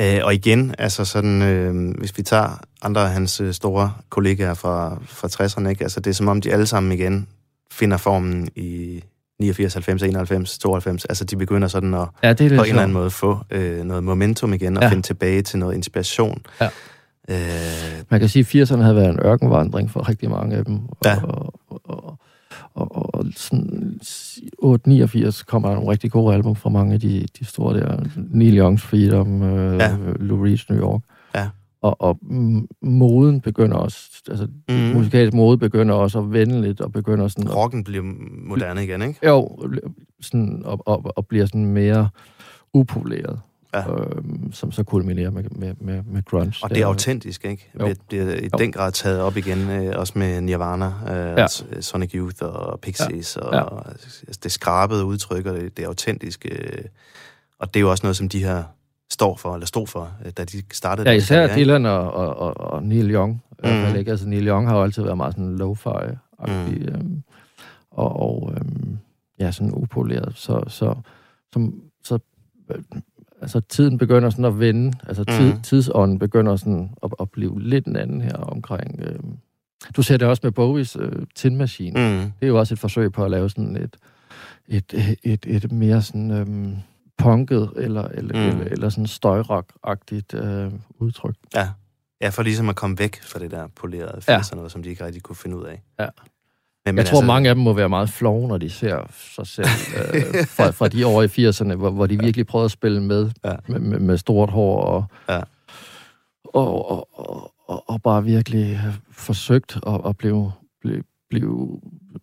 [0.00, 4.54] Øh, og igen, altså sådan, øh, hvis vi tager andre af hans øh, store kollegaer
[4.54, 5.82] fra, fra 60'erne, ikke?
[5.84, 7.28] Altså, det er som om, de alle sammen igen
[7.72, 9.02] finder formen i
[9.40, 11.04] 89, 90, 91, 92.
[11.04, 13.84] Altså, de begynder sådan at Ja, det er på en eller anden måde få øh,
[13.84, 14.88] noget momentum igen, og Ja.
[14.88, 16.42] finde tilbage til noget inspiration.
[16.60, 16.68] Ja.
[17.30, 17.36] Øh,
[18.10, 20.80] Man kan sige, at 80'erne havde været en ørkenvandring for rigtig mange af dem.
[21.04, 21.22] Ja.
[21.24, 22.18] Og, og, og,
[22.74, 27.44] og, og sådan 8-89 kommer der nogle rigtig gode album fra mange af de, de
[27.44, 28.02] store der.
[28.16, 29.96] Neil Young's Freedom, øh, Ja.
[30.20, 31.00] Lou Reed's New York.
[31.02, 31.17] Ja.
[31.82, 32.18] Og, og
[32.82, 34.74] moden begynder også, altså mm.
[34.74, 37.50] musikalsk mode begynder også at vende lidt, og begynder sådan...
[37.50, 38.02] rocken bliver
[38.48, 39.26] moderne igen, ikke?
[39.26, 39.58] Jo,
[40.20, 42.08] sådan, og, og, og bliver sådan mere
[42.74, 43.40] upoleret.
[43.74, 43.90] Ja.
[43.90, 46.54] Øhm, som så kulminerer med, med, med, med grunge.
[46.62, 47.70] Og det er autentisk, ikke?
[47.80, 47.86] Jo.
[47.86, 48.58] Det bliver i Jo.
[48.58, 51.46] den grad taget op igen, øh, også med Nirvana, øh, Ja.
[51.74, 51.80] ja.
[51.80, 53.46] Sonic Youth og Pixies, ja.
[53.46, 53.58] og Ja.
[53.58, 53.90] ja.
[53.90, 56.48] altså, det skrabede udtryk, og det, det autentiske.
[56.50, 56.84] Øh,
[57.58, 58.62] og det er jo også noget, som de her
[59.10, 61.08] står for, eller stod for, øh, da de startede.
[61.10, 61.54] Ja, især ikke?
[61.54, 63.42] Dylan og, og, og, og Neil Young.
[63.64, 63.70] Mm.
[63.70, 63.96] Mhm.
[63.96, 64.10] Ikke?
[64.10, 66.78] Altså, Neil Young har jo altid været meget sådan lo-fi-agtig.
[66.78, 66.94] Mm.
[66.94, 67.22] Øhm,
[67.90, 68.98] og og øhm,
[69.40, 70.32] ja, sådan upoleret.
[70.36, 70.94] Så, så,
[71.52, 72.18] som, så
[72.70, 72.82] øh,
[73.42, 74.92] altså, tiden begynder sådan at vende.
[75.08, 75.62] Altså, tid, Mhm.
[75.62, 79.00] tidsånden begynder sådan at, at blive lidt en anden her omkring...
[79.02, 79.36] Øhm.
[79.96, 82.00] Du ser det også med Bowies øh, Tin Machine.
[82.00, 82.14] Mm.
[82.16, 82.20] Mm.
[82.20, 83.96] Det er jo også et forsøg på at lave sådan et,
[84.68, 84.94] et,
[85.24, 86.30] et, et, et mere sådan...
[86.30, 86.76] Øhm,
[87.18, 88.48] punket eller, eller, Mm.
[88.60, 91.34] eller, eller sådan støjrock-agtigt øh, udtryk.
[91.54, 91.68] Ja.
[92.20, 94.38] ja, for ligesom at komme væk fra det der polerede Ja.
[94.38, 95.82] 80'erne, noget, som de ikke rigtig kunne finde ud af.
[96.00, 96.06] Ja.
[96.86, 99.46] Men, Jeg tror, altså, mange af dem må være meget flove, når de ser sig
[99.46, 99.66] selv
[100.14, 103.30] øh, fra, fra de år i 80'erne, hvor, hvor de virkelig prøvede at spille med,
[103.44, 103.54] Ja.
[103.68, 105.40] med, med, med stort hår og, Ja.
[106.44, 107.08] og, og,
[107.66, 108.80] og, og, bare virkelig
[109.12, 111.80] forsøgt at, at blive, blive, blive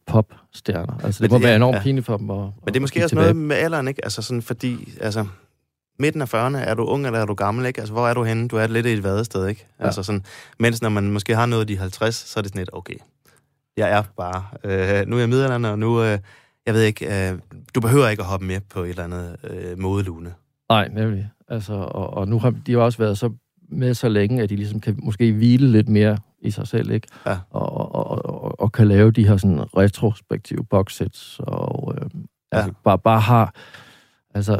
[0.07, 0.99] popstjerner.
[1.03, 1.81] Altså, det Men må det- være enormt ja.
[1.81, 3.23] pinligt for dem at Men det er måske også tilbage.
[3.23, 4.05] noget med alderen, ikke?
[4.05, 5.25] Altså sådan, fordi, altså,
[5.99, 7.79] midten af 40'erne, er du ung eller er du gammel, ikke?
[7.81, 8.47] Altså, hvor er du henne?
[8.47, 9.67] Du er lidt i et vadested, ikke?
[9.79, 9.85] Ja.
[9.85, 10.23] Altså sådan,
[10.59, 12.95] mens når man måske har nået de 50, så er det sådan lidt, okay,
[13.77, 16.19] jeg er bare, øh, nu er jeg middelalderen, og nu, øh,
[16.65, 17.39] jeg ved ikke, øh,
[17.75, 20.33] du behøver ikke at hoppe med på et eller andet øh, modelune.
[20.69, 21.29] Nej, nemlig.
[21.47, 23.29] Altså, og, og nu har de jo også været så
[23.69, 27.07] med så længe, at de ligesom kan måske hvile lidt mere i sig selv, ikke?
[27.25, 27.37] Ja.
[27.49, 32.09] Og, og, og, og, kan lave de her sådan retrospektive boxsets, og øh,
[32.55, 32.57] Ja.
[32.57, 33.53] altså, bare, bare har...
[34.35, 34.59] Altså,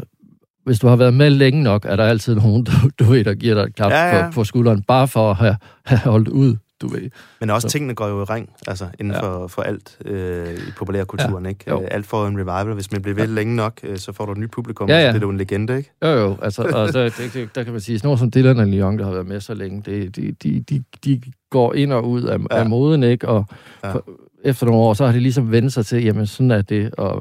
[0.64, 3.34] hvis du har været med længe nok, er der altid nogen, du, du ved, der
[3.34, 4.26] giver dig et klap Ja, ja.
[4.26, 7.10] På, på skulderen, bare for at have, have holdt ud, du ved.
[7.40, 9.20] Men også Så- tingene går jo i ring, altså inden Ja.
[9.20, 11.48] for, for alt øh, i populærkulturen, ja.
[11.48, 11.64] ikke?
[11.70, 11.80] Jo.
[11.82, 12.74] Øh, Alt får en revival.
[12.74, 15.00] Hvis man bliver ved længe nok, øh, så får du et nyt publikum, Ja, ja,
[15.00, 15.06] ja.
[15.06, 15.12] ja.
[15.12, 15.90] så bliver du en legende, ikke?
[16.04, 18.66] Jo, jo, altså, og så, det, det, der kan man sige, sådan som Dylan og
[18.66, 21.20] Leon, der har været med så længe, det, de, de, de, de
[21.50, 22.44] går ind og ud af, Ja.
[22.50, 22.56] ja.
[22.60, 23.28] af moden, ikke?
[23.28, 23.44] Og
[23.84, 23.92] Ja.
[23.92, 24.04] for,
[24.44, 27.12] efter nogle år, så har det ligesom vendt sig til, jamen sådan er det, og,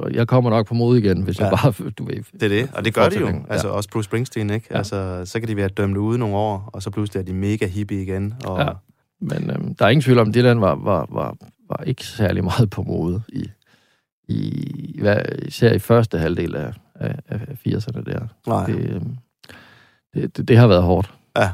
[0.00, 1.44] og jeg kommer nok på mod igen, hvis ja.
[1.44, 1.50] Ja.
[1.50, 2.14] jeg bare, du ved...
[2.32, 3.20] Det er det, og det gør de jo.
[3.20, 3.46] fortsætning.
[3.50, 4.66] Altså også Bruce Springsteen, ikke?
[4.70, 4.76] Ja.
[4.76, 7.66] Altså, så kan de være dømt ude nogle år, og så pludselig er de mega
[7.66, 8.34] hippie igen.
[8.44, 8.68] Og, Ja.
[9.24, 11.36] Men øhm, der er ingen tvivl om, at Dylan var, var, var,
[11.68, 13.50] var ikke særlig meget på mode i,
[14.28, 18.26] i hvad, især i første halvdel af, af, af 80'erne der.
[18.46, 18.66] Nej.
[18.66, 19.16] Det, øhm,
[20.14, 21.14] det, det, det har været hårdt.
[21.36, 21.50] Ja.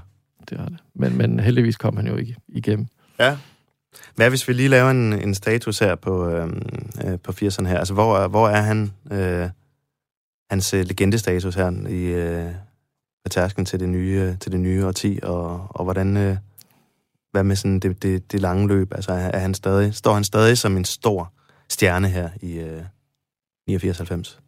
[0.50, 0.78] Det har det.
[0.94, 2.86] Men, men heldigvis kom han jo ikke igennem.
[3.18, 3.36] Ja.
[4.16, 6.62] Hvad hvis vi lige laver en, en status her på, øhm,
[7.04, 7.78] øh, på 80'erne her?
[7.78, 9.48] Altså, hvor, er- hvor er han, øh,
[10.50, 12.52] hans øh, legendestatus her i øh,
[13.24, 16.36] på tærsken til det nye, til det nye årti, og, og hvordan, øh,
[17.30, 18.92] hvad med sådan det, det, det lange løb?
[18.94, 21.32] Altså, er han stadig, står han stadig som en stor
[21.68, 22.82] stjerne her i øh,
[23.70, 24.40] 89-90?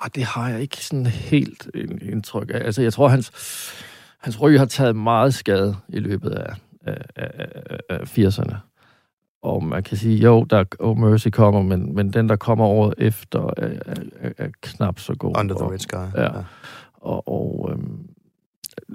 [0.00, 1.68] Ah, det har jeg ikke sådan helt
[2.02, 2.58] indtryk af.
[2.58, 3.32] Altså, jeg tror, hans,
[4.18, 6.54] hans ryg har taget meget skade i løbet af,
[6.86, 7.30] af, af,
[7.70, 8.54] af- af 80'erne.
[9.42, 12.94] Og man kan sige, jo, der oh Mercy kommer, men, men den, der kommer året
[12.98, 15.36] efter, er, er, er, knap så god.
[15.38, 16.16] Under the og, Red Sky.
[16.16, 16.28] Ja.
[16.94, 18.08] Og, og øhm,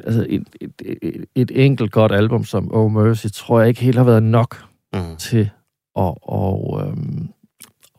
[0.04, 0.72] altså et, et,
[1.02, 4.64] et, et enkelt godt album som Oh Mercy, tror jeg ikke helt har været nok
[4.96, 5.16] Mm.
[5.18, 5.50] til
[5.96, 7.30] at, og, øhm,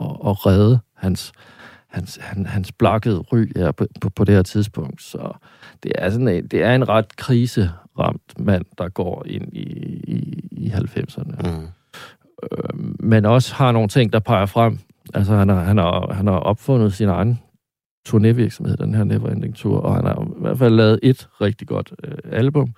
[0.01, 1.33] at, at redde hans,
[1.89, 5.03] hans, han, hans blakkede ry her på, på, på det her tidspunkt.
[5.03, 5.33] Så
[5.83, 9.63] det er, sådan en, det er en ret kriseramt mand, der går ind i,
[10.07, 11.51] i, i 90'erne.
[11.51, 11.67] Mm.
[12.53, 14.79] Øhm, men også har nogle ting, der peger frem.
[15.15, 17.41] Altså, han har, han har, han har opfundet sin egen
[18.09, 21.93] turnévirksomhed, den her Neverending Tour, og han har i hvert fald lavet et rigtig godt
[22.05, 22.75] øh, album,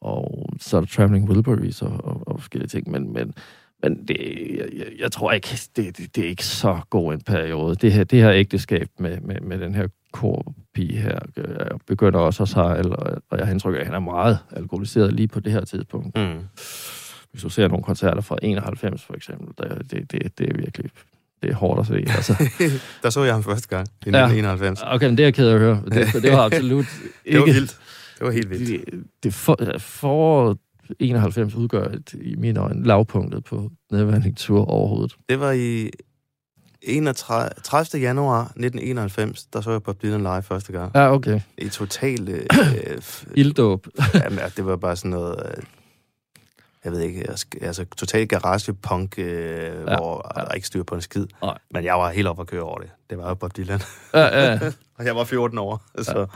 [0.00, 3.34] og så er der Traveling Wilburys og, og, og forskellige ting, men, men,
[3.82, 4.16] men det,
[4.58, 7.74] jeg, jeg, jeg tror ikke, det, det, det er ikke så god en periode.
[7.74, 12.42] Det her, det her ægteskab med, med, med den her korpige her, øh, begynder også
[12.42, 15.40] at sejle, og, og jeg har indtryk af, at han er meget alkoholiseret lige på
[15.40, 16.18] det her tidspunkt.
[16.18, 16.38] Mm.
[17.30, 20.90] Hvis du ser nogle koncerter fra 91 for eksempel, der, det, det, det er virkelig
[21.42, 22.04] det er hårdt at se.
[22.16, 22.34] Altså.
[23.02, 24.24] Der så jeg ham første gang i Ja.
[24.24, 24.80] 1991.
[24.86, 25.82] Okay, men det er jeg ked af at høre.
[25.84, 26.86] Det, det var absolut
[27.24, 27.52] Det var ikke...
[27.52, 27.78] vildt.
[28.18, 28.86] Det var helt vildt.
[28.92, 30.56] Det, det for, for
[30.98, 35.16] 91 udgør et, i mine øjne lavpunktet på Neverending Tour overhovedet.
[35.28, 35.90] Det var i
[36.82, 38.00] 31, 30.
[38.02, 40.92] januar 1991, der så jeg Bob Dylan live første gang.
[40.94, 41.40] Ja, okay.
[41.58, 42.28] I total...
[42.28, 42.46] Øh,
[43.40, 43.86] Ilddåb.
[44.14, 45.36] jamen, det var bare sådan noget...
[45.56, 45.62] Øh,
[46.84, 47.30] jeg ved ikke,
[47.62, 49.24] altså total garage-punk, øh,
[49.88, 50.44] ja, hvor ja.
[50.44, 51.26] der ikke styr på en skid.
[51.42, 51.58] Nej.
[51.74, 52.90] Men jeg var helt oppe at køre over det.
[53.10, 53.80] Det var jo Bob Dylan.
[54.14, 54.58] ja, ja.
[54.98, 55.82] Og jeg var 14 år.
[56.02, 56.26] Så.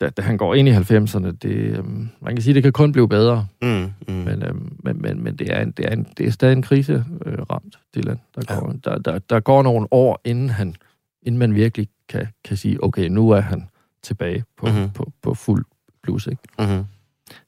[0.00, 2.92] Da, da han går ind i 90'erne, det, øhm, man kan sige, det kan kun
[2.92, 3.46] blive bedre.
[3.62, 3.68] Mm,
[4.08, 4.14] mm.
[4.14, 6.62] Men, øhm, men, men, men det, er en, det, er en, det er stadig en
[6.62, 8.20] krise øh, ramt, Dylan.
[8.34, 8.90] Der går, ja.
[8.90, 10.74] der, der, der går nogle år, inden, han,
[11.22, 13.68] inden man virkelig kan, kan sige, okay, nu er han
[14.02, 14.74] tilbage på, Mhm.
[14.74, 14.90] mm-hmm.
[14.92, 15.64] på, på fuld
[16.02, 16.26] blues.
[16.26, 16.42] Ikke?
[16.58, 16.84] Mm-hmm.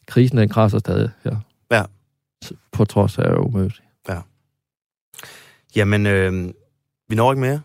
[0.06, 1.36] Krisen, den krasser stadig her.
[1.70, 1.82] Ja.
[2.72, 3.82] På trods af umødt.
[5.76, 6.32] Jamen, øh,
[7.08, 7.60] vi når ikke mere.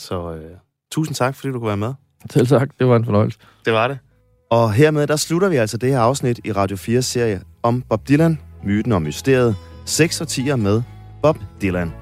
[0.00, 0.50] Så øh,
[0.92, 1.94] tusind tak, fordi du kunne være med.
[2.30, 3.38] Selv sagt, det var en fornøjelse.
[3.64, 3.98] Det var det.
[4.50, 8.08] Og hermed, der slutter vi altså det her afsnit i Radio 4 serie om Bob
[8.08, 10.82] Dylan, myten og mysteriet, 6 og 10'er med
[11.22, 11.92] Bob Dylan.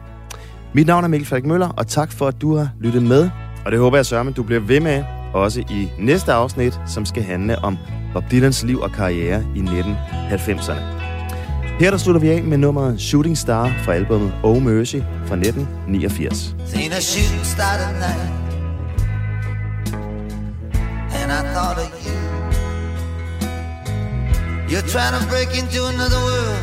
[0.74, 3.30] Mit navn er Mikkel Falk Møller, og tak for, at du har lyttet med.
[3.64, 5.04] Og det håber jeg sørger, at du bliver ved med,
[5.34, 7.78] også i næste afsnit, som skal handle om
[8.12, 11.07] Bob Dylans liv og karriere i 1990'erne.
[11.80, 16.54] Her der slutter vi af med nummeret Shooting Star fra albumet Oh Mercy fra 1989.
[16.66, 18.30] Seen a shooting star tonight,
[21.18, 22.18] and I thought of you.
[24.70, 26.58] You're trying to break into another world,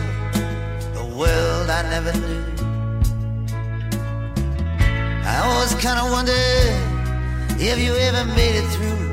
[0.97, 2.43] The world I never knew.
[5.32, 6.74] I always kind of wondered
[7.70, 9.03] if you ever made it through.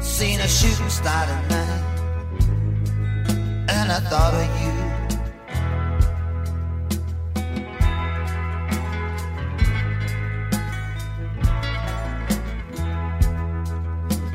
[0.00, 1.82] Seen a shooting star tonight,
[3.68, 4.72] and I thought of you.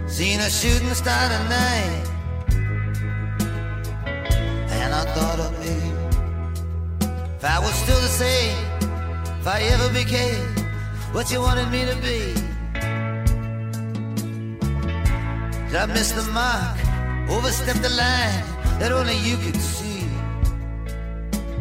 [0.08, 2.04] Seen a shooting star tonight,
[4.70, 5.78] and I thought of me.
[7.38, 8.58] If I was still the same,
[9.40, 10.46] if I ever became
[11.12, 12.34] what you wanted me to be,
[15.68, 16.78] did I miss the mark,
[17.30, 20.08] overstep the line that only you could see?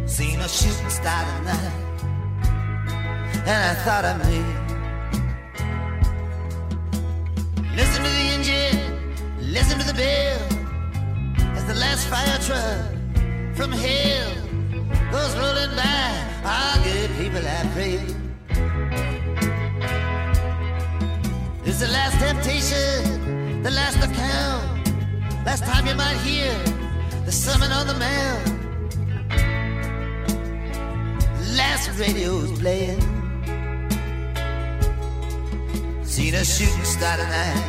[0.07, 1.73] Seen a shooting star tonight,
[3.47, 4.41] and I thought of me.
[7.75, 8.79] Listen to the engine,
[9.41, 10.41] listen to the bell
[11.57, 12.93] as the last fire truck
[13.57, 14.33] from hell
[15.11, 16.23] goes rolling by.
[16.45, 18.01] Our good people, I pray.
[21.65, 25.47] It's the last temptation, the last account.
[25.47, 26.53] Last time you might hear
[27.33, 28.47] the sermon on the mount.
[31.57, 33.01] last radio's playing.
[36.05, 37.68] Seen a shooting star tonight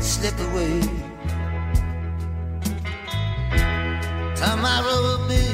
[0.00, 0.80] slip away.
[4.42, 5.46] Tomorrow will be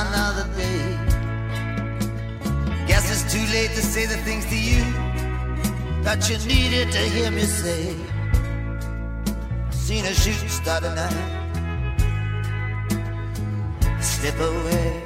[0.00, 0.82] another day.
[2.88, 4.82] Guess it's too late to say the things to you
[6.02, 8.15] that you needed to hear me say.
[9.86, 11.14] Seen a shooting star tonight
[14.00, 15.05] slip away.